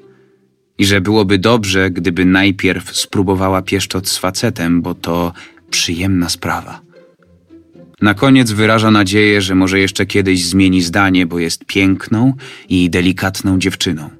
I 0.78 0.86
że 0.86 1.00
byłoby 1.00 1.38
dobrze, 1.38 1.90
gdyby 1.90 2.24
najpierw 2.24 2.96
spróbowała 2.96 3.62
pieszczot 3.62 4.08
z 4.08 4.18
facetem, 4.18 4.82
bo 4.82 4.94
to 4.94 5.32
przyjemna 5.70 6.28
sprawa. 6.28 6.80
Na 8.02 8.14
koniec 8.14 8.50
wyraża 8.50 8.90
nadzieję, 8.90 9.42
że 9.42 9.54
może 9.54 9.78
jeszcze 9.78 10.06
kiedyś 10.06 10.44
zmieni 10.44 10.82
zdanie, 10.82 11.26
bo 11.26 11.38
jest 11.38 11.64
piękną 11.64 12.34
i 12.68 12.90
delikatną 12.90 13.58
dziewczyną. 13.58 14.10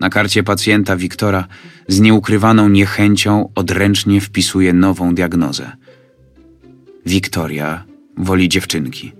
Na 0.00 0.10
karcie 0.10 0.42
pacjenta 0.42 0.96
Wiktora 0.96 1.46
z 1.88 2.00
nieukrywaną 2.00 2.68
niechęcią 2.68 3.52
odręcznie 3.54 4.20
wpisuje 4.20 4.72
nową 4.72 5.14
diagnozę. 5.14 5.72
Wiktoria 7.06 7.89
woli 8.20 8.48
dziewczynki. 8.48 9.12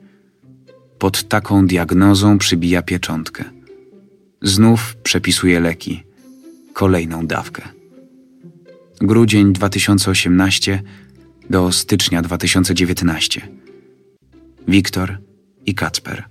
Pod 0.99 1.29
taką 1.29 1.67
diagnozą 1.67 2.39
przybija 2.39 2.83
pieczątkę. 2.83 3.45
Znów 4.43 4.97
przepisuje 4.97 5.61
leki. 5.61 6.03
Kolejną 6.73 7.27
dawkę. 7.27 7.63
Grudzień 9.01 9.53
2018 9.53 10.83
do 11.51 11.73
stycznia 11.73 12.23
2019. 12.23 13.49
Wiktor 14.69 15.19
i 15.67 15.75
Kacper. 15.75 16.25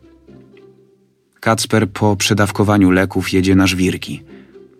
Kacper 1.39 1.89
po 1.89 2.15
przedawkowaniu 2.15 2.91
leków 2.91 3.33
jedzie 3.33 3.55
na 3.55 3.67
żwirki. 3.67 4.23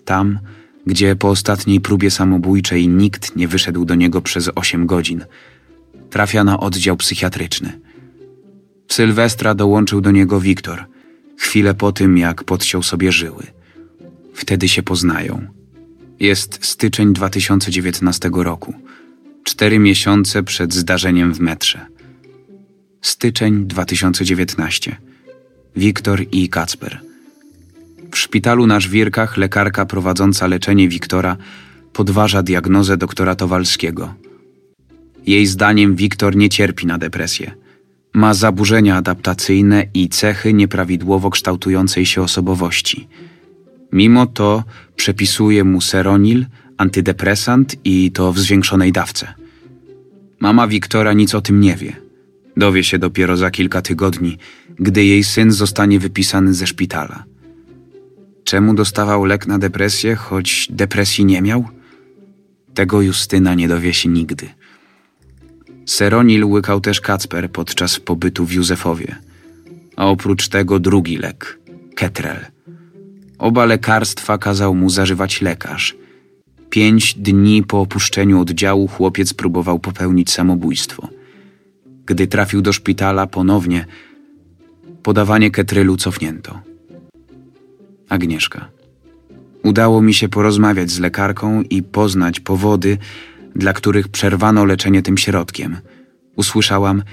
Tam, 0.05 0.39
gdzie 0.87 1.15
po 1.15 1.29
ostatniej 1.29 1.81
próbie 1.81 2.11
samobójczej 2.11 2.87
nikt 2.87 3.35
nie 3.35 3.47
wyszedł 3.47 3.85
do 3.85 3.95
niego 3.95 4.21
przez 4.21 4.49
8 4.55 4.85
godzin– 4.85 5.25
trafia 6.09 6.43
na 6.43 6.59
oddział 6.59 6.97
psychiatryczny. 6.97 7.79
W 8.87 8.93
Sylwestra 8.93 9.55
dołączył 9.55 10.01
do 10.01 10.11
niego 10.11 10.39
Wiktor, 10.39 10.85
chwilę 11.37 11.73
po 11.73 11.91
tym, 11.91 12.17
jak 12.17 12.43
podciął 12.43 12.83
sobie 12.83 13.11
żyły. 13.11 13.43
Wtedy 14.33 14.69
się 14.69 14.83
poznają. 14.83 15.47
Jest 16.19 16.65
styczeń 16.65 17.13
2019 17.13 18.29
roku, 18.33 18.73
cztery 19.43 19.79
miesiące 19.79 20.43
przed 20.43 20.73
zdarzeniem 20.73 21.33
w 21.33 21.39
metrze. 21.39 21.85
Styczeń 23.01 23.65
2019. 23.65 24.97
Wiktor 25.75 26.21
i 26.31 26.49
Kacper. 26.49 27.01
W 28.11 28.17
szpitalu 28.17 28.67
na 28.67 28.79
Żwirkach 28.79 29.37
lekarka 29.37 29.85
prowadząca 29.85 30.47
leczenie 30.47 30.89
Wiktora 30.89 31.37
podważa 31.93 32.43
diagnozę 32.43 32.97
doktora 32.97 33.35
Towalskiego. 33.35 34.13
Jej 35.25 35.45
zdaniem 35.45 35.95
Wiktor 35.95 36.35
nie 36.35 36.49
cierpi 36.49 36.87
na 36.87 36.97
depresję. 36.97 37.51
Ma 38.13 38.33
zaburzenia 38.33 38.95
adaptacyjne 38.95 39.85
i 39.93 40.09
cechy 40.09 40.53
nieprawidłowo 40.53 41.29
kształtującej 41.29 42.05
się 42.05 42.21
osobowości. 42.21 43.07
Mimo 43.91 44.25
to 44.25 44.63
przepisuje 44.95 45.63
mu 45.63 45.81
seronil, 45.81 46.45
antydepresant 46.77 47.75
i 47.85 48.11
to 48.11 48.33
w 48.33 48.39
zwiększonej 48.39 48.91
dawce. 48.91 49.33
Mama 50.39 50.67
Wiktora 50.67 51.13
nic 51.13 51.35
o 51.35 51.41
tym 51.41 51.61
nie 51.61 51.75
wie. 51.75 51.93
Dowie 52.57 52.83
się 52.83 52.99
dopiero 52.99 53.37
za 53.37 53.51
kilka 53.51 53.81
tygodni, 53.81 54.37
gdy 54.79 55.05
jej 55.05 55.23
syn 55.23 55.51
zostanie 55.51 55.99
wypisany 55.99 56.53
ze 56.53 56.67
szpitala. 56.67 57.23
Czemu 58.43 58.73
dostawał 58.73 59.25
lek 59.25 59.47
na 59.47 59.59
depresję, 59.59 60.15
choć 60.15 60.67
depresji 60.69 61.25
nie 61.25 61.41
miał? 61.41 61.67
Tego 62.73 63.01
Justyna 63.01 63.55
nie 63.55 63.67
dowie 63.67 63.93
się 63.93 64.09
nigdy. 64.09 64.49
Seronil 65.89 66.45
łykał 66.45 66.81
też 66.81 67.01
Kacper 67.01 67.51
podczas 67.51 67.99
pobytu 67.99 68.45
w 68.45 68.51
Józefowie. 68.51 69.15
A 69.95 70.05
oprócz 70.05 70.47
tego 70.47 70.79
drugi 70.79 71.17
lek 71.17 71.59
Ketrel. 71.95 72.45
Oba 73.39 73.65
lekarstwa 73.65 74.37
kazał 74.37 74.75
mu 74.75 74.89
zażywać 74.89 75.41
lekarz. 75.41 75.95
Pięć 76.69 77.13
dni 77.13 77.63
po 77.63 77.81
opuszczeniu 77.81 78.41
oddziału 78.41 78.87
chłopiec 78.87 79.33
próbował 79.33 79.79
popełnić 79.79 80.31
samobójstwo. 80.31 81.09
Gdy 82.05 82.27
trafił 82.27 82.61
do 82.61 82.73
szpitala 82.73 83.27
ponownie, 83.27 83.85
podawanie 85.03 85.51
ketrylu 85.51 85.97
cofnięto. 85.97 86.59
Agnieszka. 88.09 88.69
Udało 89.63 90.01
mi 90.01 90.13
się 90.13 90.29
porozmawiać 90.29 90.91
z 90.91 90.99
lekarką 90.99 91.61
i 91.61 91.83
poznać 91.83 92.39
powody, 92.39 92.97
dla 93.55 93.73
których 93.73 94.07
przerwano 94.07 94.65
leczenie 94.65 95.01
tym 95.01 95.17
środkiem. 95.17 95.77
Usłyszałam, 96.35 97.03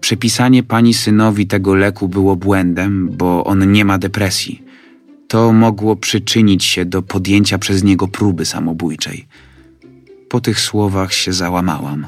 przepisanie 0.00 0.62
pani 0.62 0.94
synowi 0.94 1.46
tego 1.46 1.74
leku 1.74 2.08
było 2.08 2.36
błędem, 2.36 3.08
bo 3.12 3.44
on 3.44 3.72
nie 3.72 3.84
ma 3.84 3.98
depresji. 3.98 4.62
To 5.28 5.52
mogło 5.52 5.96
przyczynić 5.96 6.64
się 6.64 6.84
do 6.84 7.02
podjęcia 7.02 7.58
przez 7.58 7.84
niego 7.84 8.08
próby 8.08 8.44
samobójczej. 8.44 9.26
Po 10.28 10.40
tych 10.40 10.60
słowach 10.60 11.12
się 11.12 11.32
załamałam. 11.32 12.06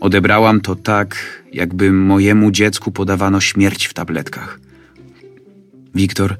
Odebrałam 0.00 0.60
to 0.60 0.76
tak, 0.76 1.42
jakby 1.52 1.92
mojemu 1.92 2.50
dziecku 2.50 2.90
podawano 2.90 3.40
śmierć 3.40 3.86
w 3.86 3.94
tabletkach. 3.94 4.60
Wiktor, 5.94 6.36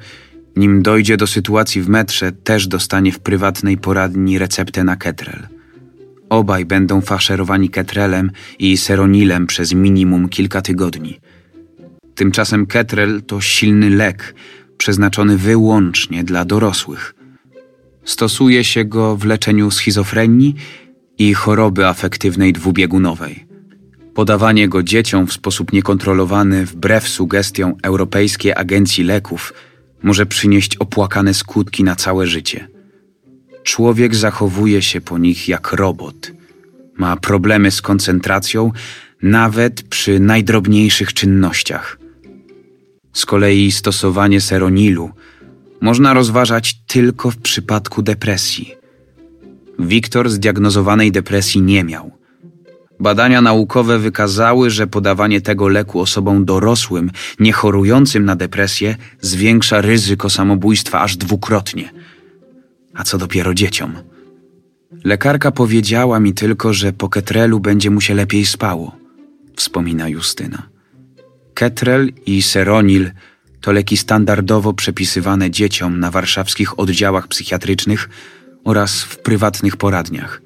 nim 0.57 0.83
dojdzie 0.83 1.17
do 1.17 1.27
sytuacji 1.27 1.83
w 1.83 1.89
metrze, 1.89 2.33
też 2.33 2.67
dostanie 2.67 3.13
w 3.13 3.19
prywatnej 3.19 3.79
poradni 3.79 4.39
receptę 4.39 4.85
na 4.85 4.97
ketrel. 4.97 5.60
Obaj 6.31 6.65
będą 6.65 7.01
faszerowani 7.01 7.71
ketrelem 7.71 8.31
i 8.59 8.77
seronilem 8.77 9.47
przez 9.47 9.73
minimum 9.73 10.29
kilka 10.29 10.63
tygodni. 10.63 11.21
Tymczasem 12.15 12.67
ketrel 12.67 13.23
to 13.23 13.41
silny 13.41 13.91
lek, 13.91 14.35
przeznaczony 14.77 15.37
wyłącznie 15.37 16.25
dla 16.25 16.45
dorosłych. 16.45 17.15
Stosuje 18.05 18.65
się 18.65 18.85
go 18.85 19.17
w 19.17 19.25
leczeniu 19.25 19.71
schizofrenii 19.71 20.55
i 21.19 21.35
choroby 21.35 21.87
afektywnej 21.87 22.53
dwubiegunowej. 22.53 23.47
Podawanie 24.15 24.69
go 24.69 24.83
dzieciom 24.83 25.27
w 25.27 25.33
sposób 25.33 25.73
niekontrolowany, 25.73 26.67
wbrew 26.67 27.09
sugestiom 27.09 27.75
Europejskiej 27.83 28.53
Agencji 28.55 29.05
Leków, 29.05 29.55
może 30.03 30.27
przynieść 30.27 30.77
opłakane 30.77 31.35
skutki 31.35 31.85
na 31.85 31.97
całe 31.97 32.27
życie. 32.27 32.69
Człowiek 33.63 34.15
zachowuje 34.15 34.83
się 34.83 35.01
po 35.01 35.19
nich 35.19 35.49
jak 35.49 35.73
robot. 35.73 36.33
Ma 36.99 37.17
problemy 37.17 37.71
z 37.71 37.83
koncentracją, 37.83 38.73
nawet 39.23 39.83
przy 39.83 40.21
najdrobniejszych 40.21 41.15
czynnościach. 41.15 41.99
Z 43.13 43.27
kolei 43.27 43.73
stosowanie 43.73 44.41
seronilu 44.41 45.11
można 45.81 46.15
rozważać 46.15 46.75
tylko 46.87 47.31
w 47.31 47.37
przypadku 47.37 48.03
depresji. 48.03 48.75
Wiktor 49.79 50.31
zdiagnozowanej 50.31 51.13
depresji 51.13 51.63
nie 51.63 51.85
miał. 51.85 52.21
Badania 53.01 53.41
naukowe 53.41 53.99
wykazały, 53.99 54.71
że 54.71 54.87
podawanie 54.87 55.41
tego 55.41 55.69
leku 55.69 56.01
osobom 56.01 56.45
dorosłym, 56.45 57.11
niechorującym 57.41 58.25
na 58.25 58.37
depresję, 58.37 58.97
zwiększa 59.21 59.81
ryzyko 59.81 60.31
samobójstwa 60.31 61.01
aż 61.01 61.17
dwukrotnie. 61.17 61.93
A 63.01 63.05
co 63.05 63.19
dopiero 63.19 63.55
dzieciom? 63.55 63.95
Lekarka 65.05 65.51
powiedziała 65.51 66.21
mi 66.21 66.35
tylko, 66.35 66.73
że 66.73 66.93
po 66.93 67.09
ketrelu 67.09 67.61
będzie 67.61 67.91
mu 67.91 68.01
się 68.01 68.15
lepiej 68.15 68.47
spało, 68.47 68.97
wspomina 69.57 70.09
Justyna. 70.09 70.69
Ketrel 71.55 72.13
i 72.27 72.43
seronil 72.43 73.11
to 73.61 73.73
leki 73.73 73.97
standardowo 73.97 74.73
przepisywane 74.73 75.51
dzieciom 75.51 76.01
na 76.01 76.11
warszawskich 76.11 76.79
oddziałach 76.79 77.29
psychiatrycznych 77.29 78.09
oraz 78.65 79.03
w 79.03 79.19
prywatnych 79.19 79.77
poradniach. 79.77 80.43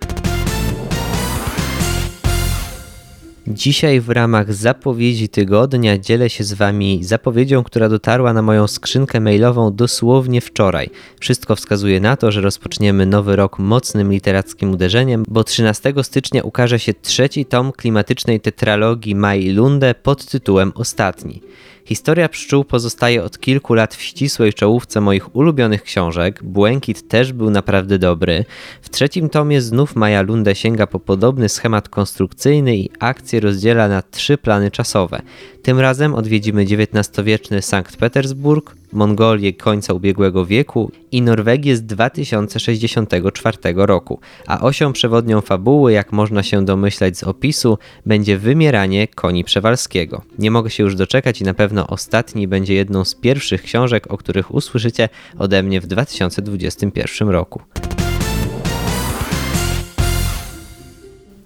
Dzisiaj 3.46 4.00
w 4.00 4.10
ramach 4.10 4.54
zapowiedzi 4.54 5.28
tygodnia 5.28 5.98
dzielę 5.98 6.30
się 6.30 6.44
z 6.44 6.52
Wami 6.52 7.04
zapowiedzią, 7.04 7.64
która 7.64 7.88
dotarła 7.88 8.32
na 8.32 8.42
moją 8.42 8.66
skrzynkę 8.66 9.20
mailową 9.20 9.74
dosłownie 9.74 10.40
wczoraj. 10.40 10.90
Wszystko 11.20 11.56
wskazuje 11.56 12.00
na 12.00 12.16
to, 12.16 12.32
że 12.32 12.40
rozpoczniemy 12.40 13.06
nowy 13.06 13.36
rok 13.36 13.58
mocnym 13.58 14.12
literackim 14.12 14.70
uderzeniem, 14.72 15.24
bo 15.28 15.44
13 15.44 15.94
stycznia 16.02 16.42
ukaże 16.42 16.78
się 16.78 16.94
trzeci 17.02 17.44
tom 17.44 17.72
klimatycznej 17.72 18.40
tetralogii 18.40 19.14
Mai 19.14 19.50
Lunde 19.50 19.94
pod 19.94 20.26
tytułem 20.26 20.72
Ostatni. 20.74 21.42
Historia 21.86 22.28
pszczół 22.28 22.64
pozostaje 22.64 23.24
od 23.24 23.40
kilku 23.40 23.74
lat 23.74 23.94
w 23.94 24.02
ścisłej 24.02 24.52
czołówce 24.52 25.00
moich 25.00 25.36
ulubionych 25.36 25.82
książek. 25.82 26.42
Błękit 26.42 27.08
też 27.08 27.32
był 27.32 27.50
naprawdę 27.50 27.98
dobry. 27.98 28.44
W 28.82 28.90
trzecim 28.90 29.28
tomie 29.28 29.60
znów 29.60 29.96
Maja 29.96 30.22
Lunde 30.22 30.54
sięga 30.54 30.86
po 30.86 31.00
podobny 31.00 31.48
schemat 31.48 31.88
konstrukcyjny 31.88 32.76
i 32.76 32.90
akcję 33.00 33.40
rozdziela 33.40 33.88
na 33.88 34.02
trzy 34.02 34.38
plany 34.38 34.70
czasowe. 34.70 35.22
Tym 35.62 35.80
razem 35.80 36.14
odwiedzimy 36.14 36.62
XIX-wieczny 36.62 37.62
Sankt 37.62 37.96
Petersburg, 37.96 38.76
Mongolię 38.94 39.52
końca 39.52 39.94
ubiegłego 39.94 40.46
wieku 40.46 40.90
i 41.12 41.22
Norwegię 41.22 41.76
z 41.76 41.82
2064 41.82 43.58
roku, 43.76 44.20
a 44.46 44.60
osią 44.60 44.92
przewodnią 44.92 45.40
fabuły, 45.40 45.92
jak 45.92 46.12
można 46.12 46.42
się 46.42 46.64
domyślać 46.64 47.18
z 47.18 47.24
opisu, 47.24 47.78
będzie 48.06 48.38
wymieranie 48.38 49.08
koni 49.08 49.44
Przewalskiego. 49.44 50.22
Nie 50.38 50.50
mogę 50.50 50.70
się 50.70 50.82
już 50.82 50.96
doczekać 50.96 51.40
i 51.40 51.44
na 51.44 51.54
pewno 51.54 51.86
ostatni 51.86 52.48
będzie 52.48 52.74
jedną 52.74 53.04
z 53.04 53.14
pierwszych 53.14 53.62
książek, 53.62 54.12
o 54.12 54.16
których 54.16 54.54
usłyszycie 54.54 55.08
ode 55.38 55.62
mnie 55.62 55.80
w 55.80 55.86
2021 55.86 57.28
roku. 57.28 57.60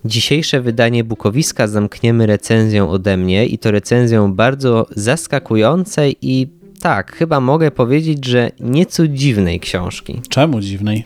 Dzisiejsze 0.04 0.60
wydanie 0.60 1.04
Bukowiska 1.04 1.66
zamkniemy 1.66 2.26
recenzją 2.26 2.90
ode 2.90 3.16
mnie 3.16 3.46
i 3.46 3.58
to 3.58 3.70
recenzją 3.70 4.34
bardzo 4.34 4.86
zaskakującej 4.90 6.16
i 6.22 6.57
tak, 6.78 7.16
chyba 7.16 7.40
mogę 7.40 7.70
powiedzieć, 7.70 8.24
że 8.24 8.50
nieco 8.60 9.08
dziwnej 9.08 9.60
książki. 9.60 10.20
Czemu 10.28 10.60
dziwnej? 10.60 11.04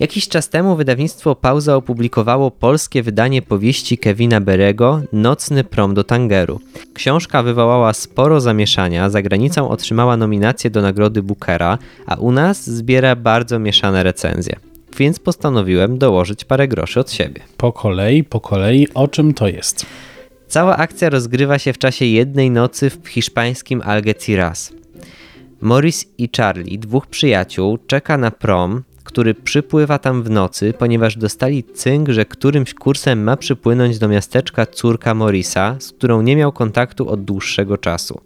Jakiś 0.00 0.28
czas 0.28 0.48
temu 0.48 0.76
wydawnictwo 0.76 1.34
Pauza 1.34 1.76
opublikowało 1.76 2.50
polskie 2.50 3.02
wydanie 3.02 3.42
powieści 3.42 3.98
Kevina 3.98 4.40
Berego 4.40 5.02
Nocny 5.12 5.64
prom 5.64 5.94
do 5.94 6.04
Tangeru. 6.04 6.60
Książka 6.94 7.42
wywołała 7.42 7.92
sporo 7.92 8.40
zamieszania, 8.40 9.10
za 9.10 9.22
granicą 9.22 9.68
otrzymała 9.68 10.16
nominację 10.16 10.70
do 10.70 10.82
nagrody 10.82 11.22
Bookera, 11.22 11.78
a 12.06 12.14
u 12.14 12.32
nas 12.32 12.70
zbiera 12.70 13.16
bardzo 13.16 13.58
mieszane 13.58 14.02
recenzje. 14.02 14.56
Więc 14.98 15.18
postanowiłem 15.18 15.98
dołożyć 15.98 16.44
parę 16.44 16.68
groszy 16.68 17.00
od 17.00 17.12
siebie. 17.12 17.40
Po 17.56 17.72
kolei, 17.72 18.24
po 18.24 18.40
kolei, 18.40 18.88
o 18.94 19.08
czym 19.08 19.34
to 19.34 19.48
jest? 19.48 19.86
Cała 20.48 20.76
akcja 20.76 21.10
rozgrywa 21.10 21.58
się 21.58 21.72
w 21.72 21.78
czasie 21.78 22.04
jednej 22.04 22.50
nocy 22.50 22.90
w 22.90 23.08
hiszpańskim 23.08 23.82
Algeciras. 23.84 24.72
Morris 25.64 26.06
i 26.18 26.28
Charlie, 26.36 26.78
dwóch 26.78 27.06
przyjaciół, 27.06 27.78
czeka 27.86 28.18
na 28.18 28.30
prom, 28.30 28.82
który 29.04 29.34
przypływa 29.34 29.98
tam 29.98 30.22
w 30.22 30.30
nocy, 30.30 30.74
ponieważ 30.78 31.16
dostali 31.16 31.64
cynk, 31.64 32.08
że 32.08 32.24
którymś 32.24 32.74
kursem 32.74 33.22
ma 33.22 33.36
przypłynąć 33.36 33.98
do 33.98 34.08
miasteczka 34.08 34.66
córka 34.66 35.14
Morisa, 35.14 35.76
z 35.78 35.92
którą 35.92 36.22
nie 36.22 36.36
miał 36.36 36.52
kontaktu 36.52 37.08
od 37.08 37.24
dłuższego 37.24 37.78
czasu. 37.78 38.20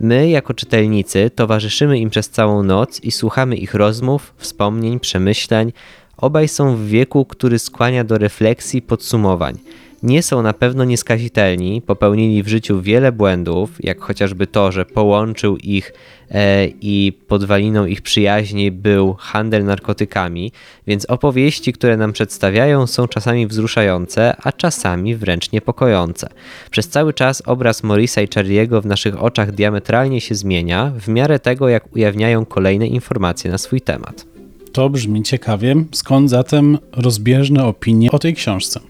My, 0.00 0.28
jako 0.28 0.54
czytelnicy, 0.54 1.30
towarzyszymy 1.34 1.98
im 1.98 2.10
przez 2.10 2.30
całą 2.30 2.62
noc 2.62 3.00
i 3.00 3.10
słuchamy 3.10 3.56
ich 3.56 3.74
rozmów, 3.74 4.34
wspomnień, 4.36 5.00
przemyśleń. 5.00 5.72
Obaj 6.16 6.48
są 6.48 6.76
w 6.76 6.86
wieku, 6.86 7.24
który 7.24 7.58
skłania 7.58 8.04
do 8.04 8.18
refleksji, 8.18 8.82
podsumowań 8.82 9.58
nie 10.02 10.22
są 10.22 10.42
na 10.42 10.52
pewno 10.52 10.84
nieskazitelni, 10.84 11.82
popełnili 11.82 12.42
w 12.42 12.48
życiu 12.48 12.80
wiele 12.82 13.12
błędów, 13.12 13.70
jak 13.80 14.00
chociażby 14.00 14.46
to, 14.46 14.72
że 14.72 14.84
połączył 14.84 15.56
ich 15.56 15.92
e, 16.30 16.66
i 16.66 17.12
podwaliną 17.28 17.86
ich 17.86 18.02
przyjaźni 18.02 18.70
był 18.70 19.14
handel 19.18 19.64
narkotykami, 19.64 20.52
więc 20.86 21.04
opowieści, 21.04 21.72
które 21.72 21.96
nam 21.96 22.12
przedstawiają, 22.12 22.86
są 22.86 23.08
czasami 23.08 23.46
wzruszające, 23.46 24.36
a 24.42 24.52
czasami 24.52 25.16
wręcz 25.16 25.52
niepokojące. 25.52 26.28
Przez 26.70 26.88
cały 26.88 27.14
czas 27.14 27.42
obraz 27.46 27.82
Morisa 27.82 28.22
i 28.22 28.28
Charlie'ego 28.28 28.82
w 28.82 28.86
naszych 28.86 29.22
oczach 29.22 29.52
diametralnie 29.52 30.20
się 30.20 30.34
zmienia, 30.34 30.92
w 31.00 31.08
miarę 31.08 31.38
tego, 31.38 31.68
jak 31.68 31.96
ujawniają 31.96 32.44
kolejne 32.44 32.86
informacje 32.86 33.50
na 33.50 33.58
swój 33.58 33.80
temat. 33.80 34.26
To 34.72 34.90
brzmi 34.90 35.22
ciekawie. 35.22 35.74
Skąd 35.92 36.30
zatem 36.30 36.78
rozbieżne 36.92 37.64
opinie 37.64 38.10
o 38.10 38.18
tej 38.18 38.34
książce? 38.34 38.80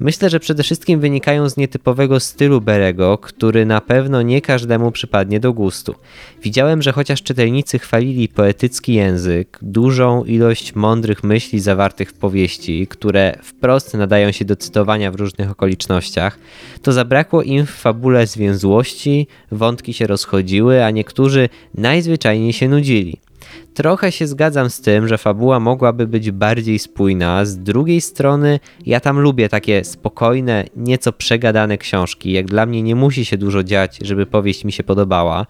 Myślę, 0.00 0.30
że 0.30 0.40
przede 0.40 0.62
wszystkim 0.62 1.00
wynikają 1.00 1.48
z 1.48 1.56
nietypowego 1.56 2.20
stylu 2.20 2.60
Berego, 2.60 3.18
który 3.18 3.66
na 3.66 3.80
pewno 3.80 4.22
nie 4.22 4.40
każdemu 4.40 4.92
przypadnie 4.92 5.40
do 5.40 5.52
gustu. 5.52 5.94
Widziałem, 6.42 6.82
że 6.82 6.92
chociaż 6.92 7.22
czytelnicy 7.22 7.78
chwalili 7.78 8.28
poetycki 8.28 8.94
język, 8.94 9.58
dużą 9.62 10.24
ilość 10.24 10.74
mądrych 10.74 11.24
myśli 11.24 11.60
zawartych 11.60 12.10
w 12.10 12.14
powieści, 12.14 12.86
które 12.86 13.38
wprost 13.42 13.94
nadają 13.94 14.32
się 14.32 14.44
do 14.44 14.56
cytowania 14.56 15.10
w 15.10 15.14
różnych 15.14 15.50
okolicznościach, 15.50 16.38
to 16.82 16.92
zabrakło 16.92 17.42
im 17.42 17.66
w 17.66 17.70
fabule 17.70 18.26
zwięzłości, 18.26 19.26
wątki 19.52 19.92
się 19.92 20.06
rozchodziły, 20.06 20.84
a 20.84 20.90
niektórzy 20.90 21.48
najzwyczajniej 21.74 22.52
się 22.52 22.68
nudzili. 22.68 23.25
Trochę 23.74 24.12
się 24.12 24.26
zgadzam 24.26 24.70
z 24.70 24.80
tym, 24.80 25.08
że 25.08 25.18
fabuła 25.18 25.60
mogłaby 25.60 26.06
być 26.06 26.30
bardziej 26.30 26.78
spójna. 26.78 27.44
Z 27.44 27.58
drugiej 27.58 28.00
strony, 28.00 28.60
ja 28.86 29.00
tam 29.00 29.20
lubię 29.20 29.48
takie 29.48 29.84
spokojne, 29.84 30.64
nieco 30.76 31.12
przegadane 31.12 31.78
książki. 31.78 32.32
Jak 32.32 32.46
dla 32.46 32.66
mnie 32.66 32.82
nie 32.82 32.94
musi 32.94 33.24
się 33.24 33.38
dużo 33.38 33.64
dziać, 33.64 33.98
żeby 34.02 34.26
powieść 34.26 34.64
mi 34.64 34.72
się 34.72 34.84
podobała. 34.84 35.46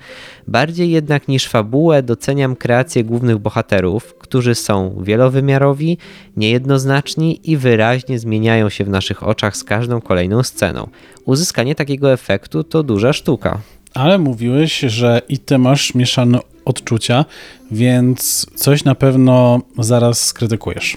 Bardziej 0.48 0.90
jednak 0.90 1.28
niż 1.28 1.46
fabułę 1.46 2.02
doceniam 2.02 2.56
kreację 2.56 3.04
głównych 3.04 3.38
bohaterów, 3.38 4.14
którzy 4.14 4.54
są 4.54 5.02
wielowymiarowi, 5.02 5.98
niejednoznaczni 6.36 7.40
i 7.50 7.56
wyraźnie 7.56 8.18
zmieniają 8.18 8.68
się 8.68 8.84
w 8.84 8.88
naszych 8.88 9.22
oczach 9.22 9.56
z 9.56 9.64
każdą 9.64 10.00
kolejną 10.00 10.42
sceną. 10.42 10.88
Uzyskanie 11.24 11.74
takiego 11.74 12.12
efektu 12.12 12.64
to 12.64 12.82
duża 12.82 13.12
sztuka. 13.12 13.60
Ale 13.94 14.18
mówiłeś, 14.18 14.78
że 14.80 15.22
i 15.28 15.38
ty 15.38 15.58
masz 15.58 15.94
mieszane 15.94 16.38
odczucia, 16.66 17.24
więc 17.70 18.46
coś 18.54 18.84
na 18.84 18.94
pewno 18.94 19.60
zaraz 19.78 20.24
skrytykujesz. 20.24 20.96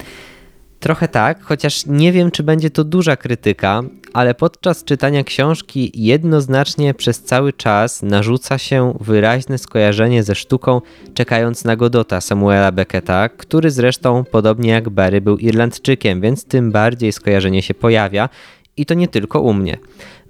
Trochę 0.80 1.08
tak, 1.08 1.42
chociaż 1.42 1.86
nie 1.86 2.12
wiem, 2.12 2.30
czy 2.30 2.42
będzie 2.42 2.70
to 2.70 2.84
duża 2.84 3.16
krytyka, 3.16 3.82
ale 4.12 4.34
podczas 4.34 4.84
czytania 4.84 5.24
książki 5.24 5.92
jednoznacznie 5.94 6.94
przez 6.94 7.22
cały 7.22 7.52
czas 7.52 8.02
narzuca 8.02 8.58
się 8.58 8.94
wyraźne 9.00 9.58
skojarzenie 9.58 10.22
ze 10.22 10.34
sztuką 10.34 10.80
Czekając 11.14 11.64
na 11.64 11.76
Godota 11.76 12.20
Samuela 12.20 12.72
Becketa, 12.72 13.28
który 13.28 13.70
zresztą, 13.70 14.24
podobnie 14.30 14.70
jak 14.70 14.88
Barry, 14.88 15.20
był 15.20 15.38
Irlandczykiem, 15.38 16.20
więc 16.20 16.44
tym 16.44 16.72
bardziej 16.72 17.12
skojarzenie 17.12 17.62
się 17.62 17.74
pojawia 17.74 18.28
i 18.76 18.86
to 18.86 18.94
nie 18.94 19.08
tylko 19.08 19.40
u 19.40 19.54
mnie. 19.54 19.78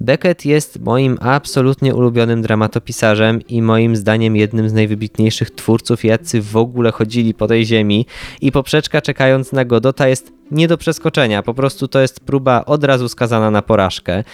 Beckett 0.01 0.45
jest 0.45 0.81
moim 0.81 1.19
absolutnie 1.21 1.95
ulubionym 1.95 2.43
dramatopisarzem 2.43 3.41
i 3.49 3.63
moim 3.63 3.97
zdaniem 3.97 4.37
jednym 4.37 4.69
z 4.69 4.73
najwybitniejszych 4.73 5.51
twórców, 5.51 6.05
jacy 6.05 6.43
w 6.43 6.57
ogóle 6.57 6.93
chodzili 6.93 7.35
po 7.35 7.47
tej 7.47 7.67
ziemi 7.67 8.07
i 8.41 8.53
poprzeczka 8.53 9.03
czekając 9.03 9.53
na 9.53 9.65
Godota 9.65 10.09
jest 10.09 10.33
nie 10.51 10.69
do 10.69 10.79
przeskoczenia, 10.79 11.43
po 11.43 11.55
prostu 11.55 11.89
to 11.89 12.01
jest 12.01 12.21
próba 12.21 12.65
od 12.65 12.85
razu 12.85 13.09
skazana 13.09 13.51
na 13.51 13.63
porażkę. 13.63 14.25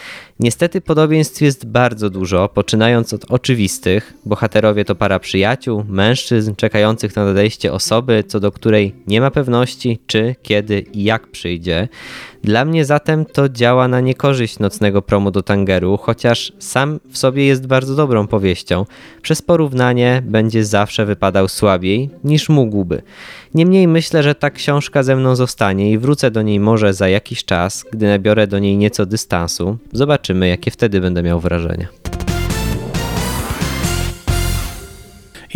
Niestety 0.41 0.81
podobieństw 0.81 1.41
jest 1.41 1.67
bardzo 1.67 2.11
dużo, 2.11 2.49
poczynając 2.49 3.13
od 3.13 3.25
oczywistych. 3.31 4.15
Bohaterowie 4.25 4.85
to 4.85 4.95
para 4.95 5.19
przyjaciół, 5.19 5.85
mężczyzn 5.89 6.55
czekających 6.55 7.17
na 7.17 7.25
nadejście 7.25 7.73
osoby, 7.73 8.25
co 8.27 8.41
do 8.41 8.53
której 8.53 8.95
nie 9.07 9.21
ma 9.21 9.31
pewności, 9.31 9.99
czy, 10.07 10.35
kiedy 10.43 10.81
i 10.81 11.05
jak 11.05 11.27
przyjdzie. 11.27 11.89
Dla 12.43 12.65
mnie 12.65 12.85
zatem 12.85 13.25
to 13.25 13.49
działa 13.49 13.89
na 13.89 14.01
niekorzyść 14.01 14.59
nocnego 14.59 15.03
promu 15.03 15.31
do 15.31 15.43
Tangeru, 15.57 15.97
chociaż 15.97 16.53
sam 16.59 17.01
w 17.11 17.19
sobie 17.19 17.47
jest 17.47 17.67
bardzo 17.67 17.95
dobrą 17.95 18.27
powieścią. 18.27 18.85
Przez 19.23 19.43
porównanie 19.43 20.23
będzie 20.27 20.65
zawsze 20.65 21.07
wypadał 21.07 21.49
słabiej 21.49 22.11
niż 22.25 22.49
mógłby. 22.49 23.03
Niemniej 23.55 23.89
myślę, 23.89 24.23
że 24.23 24.35
ta 24.35 24.51
książka 24.51 25.03
ze 25.03 25.17
mną 25.17 25.37
zostanie 25.37 25.93
i 25.93 25.99
wrócę 25.99 26.31
do 26.31 26.43
niej 26.43 26.61
może 26.61 26.95
za 26.95 27.09
jakiś 27.09 27.45
czas, 27.45 27.85
gdy 27.93 28.07
nabiorę 28.07 28.47
do 28.47 28.59
niej 28.59 28.77
nieco 28.77 29.07
dystansu. 29.07 29.79
Zobaczymy, 29.93 30.49
jakie 30.49 30.71
wtedy 30.71 31.01
będę 31.01 31.23
miał 31.23 31.41
wrażenie. 31.41 31.89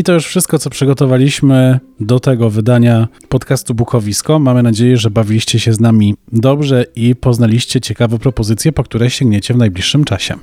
I 0.01 0.03
to 0.03 0.13
już 0.13 0.27
wszystko, 0.27 0.59
co 0.59 0.71
przygotowaliśmy 0.71 1.81
do 2.01 2.21
tego 2.21 2.51
wydania 2.51 3.09
podcastu 3.29 3.75
Bukowisko. 3.75 4.39
Mamy 4.39 4.63
nadzieję, 4.63 4.97
że 4.97 5.11
bawiliście 5.11 5.61
się 5.61 5.73
z 5.73 5.81
nami 5.81 6.15
dobrze 6.33 6.85
i 6.97 7.17
poznaliście 7.17 7.81
ciekawe 7.81 8.19
propozycje, 8.19 8.73
po 8.73 8.83
które 8.83 9.11
sięgniecie 9.11 9.55
w 9.55 9.57
najbliższym 9.57 10.05
czasie. 10.05 10.35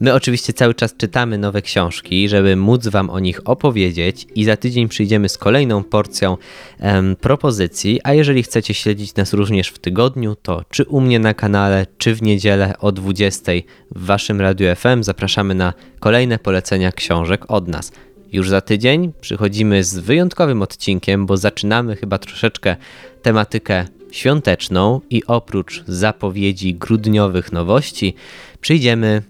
My 0.00 0.14
oczywiście 0.14 0.52
cały 0.52 0.74
czas 0.74 0.94
czytamy 0.96 1.38
nowe 1.38 1.62
książki, 1.62 2.28
żeby 2.28 2.56
móc 2.56 2.88
Wam 2.88 3.10
o 3.10 3.18
nich 3.18 3.40
opowiedzieć 3.44 4.26
i 4.34 4.44
za 4.44 4.56
tydzień 4.56 4.88
przyjdziemy 4.88 5.28
z 5.28 5.38
kolejną 5.38 5.84
porcją 5.84 6.36
em, 6.78 7.16
propozycji, 7.16 8.00
a 8.04 8.14
jeżeli 8.14 8.42
chcecie 8.42 8.74
śledzić 8.74 9.14
nas 9.14 9.32
również 9.32 9.68
w 9.68 9.78
tygodniu, 9.78 10.36
to 10.42 10.62
czy 10.70 10.84
u 10.84 11.00
mnie 11.00 11.18
na 11.18 11.34
kanale, 11.34 11.86
czy 11.98 12.14
w 12.14 12.22
niedzielę 12.22 12.74
o 12.78 12.92
20 12.92 13.52
w 13.94 14.06
Waszym 14.06 14.40
Radiu 14.40 14.76
FM 14.76 15.02
zapraszamy 15.02 15.54
na 15.54 15.72
kolejne 16.00 16.38
polecenia 16.38 16.92
książek 16.92 17.44
od 17.48 17.68
nas. 17.68 17.92
Już 18.32 18.48
za 18.48 18.60
tydzień 18.60 19.12
przychodzimy 19.20 19.84
z 19.84 19.98
wyjątkowym 19.98 20.62
odcinkiem, 20.62 21.26
bo 21.26 21.36
zaczynamy 21.36 21.96
chyba 21.96 22.18
troszeczkę 22.18 22.76
tematykę 23.22 23.86
świąteczną 24.10 25.00
i 25.10 25.22
oprócz 25.26 25.84
zapowiedzi 25.86 26.74
grudniowych 26.74 27.52
nowości 27.52 28.14
przyjdziemy 28.60 29.22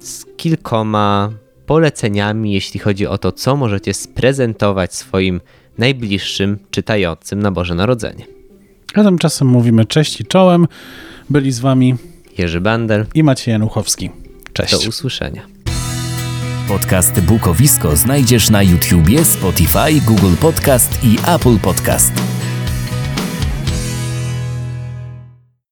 z 0.00 0.24
kilkoma 0.36 1.32
poleceniami, 1.66 2.52
jeśli 2.52 2.80
chodzi 2.80 3.06
o 3.06 3.18
to, 3.18 3.32
co 3.32 3.56
możecie 3.56 3.94
sprezentować 3.94 4.94
swoim 4.94 5.40
najbliższym 5.78 6.58
czytającym 6.70 7.42
na 7.42 7.50
Boże 7.50 7.74
Narodzenie. 7.74 8.26
A 8.94 9.02
tymczasem 9.02 9.48
mówimy 9.48 9.84
cześć 9.84 10.20
i 10.20 10.24
czołem. 10.24 10.66
Byli 11.30 11.52
z 11.52 11.60
wami 11.60 11.94
Jerzy 12.38 12.60
Bander. 12.60 13.06
i 13.14 13.22
Maciej 13.22 13.52
Januchowski. 13.52 14.10
Cześć. 14.52 14.82
Do 14.82 14.88
usłyszenia. 14.88 15.42
Podcast 16.68 17.20
Bukowisko 17.20 17.96
znajdziesz 17.96 18.50
na 18.50 18.62
YouTubie, 18.62 19.24
Spotify, 19.24 20.00
Google 20.06 20.36
Podcast 20.40 21.04
i 21.04 21.18
Apple 21.26 21.58
Podcast. 21.58 22.12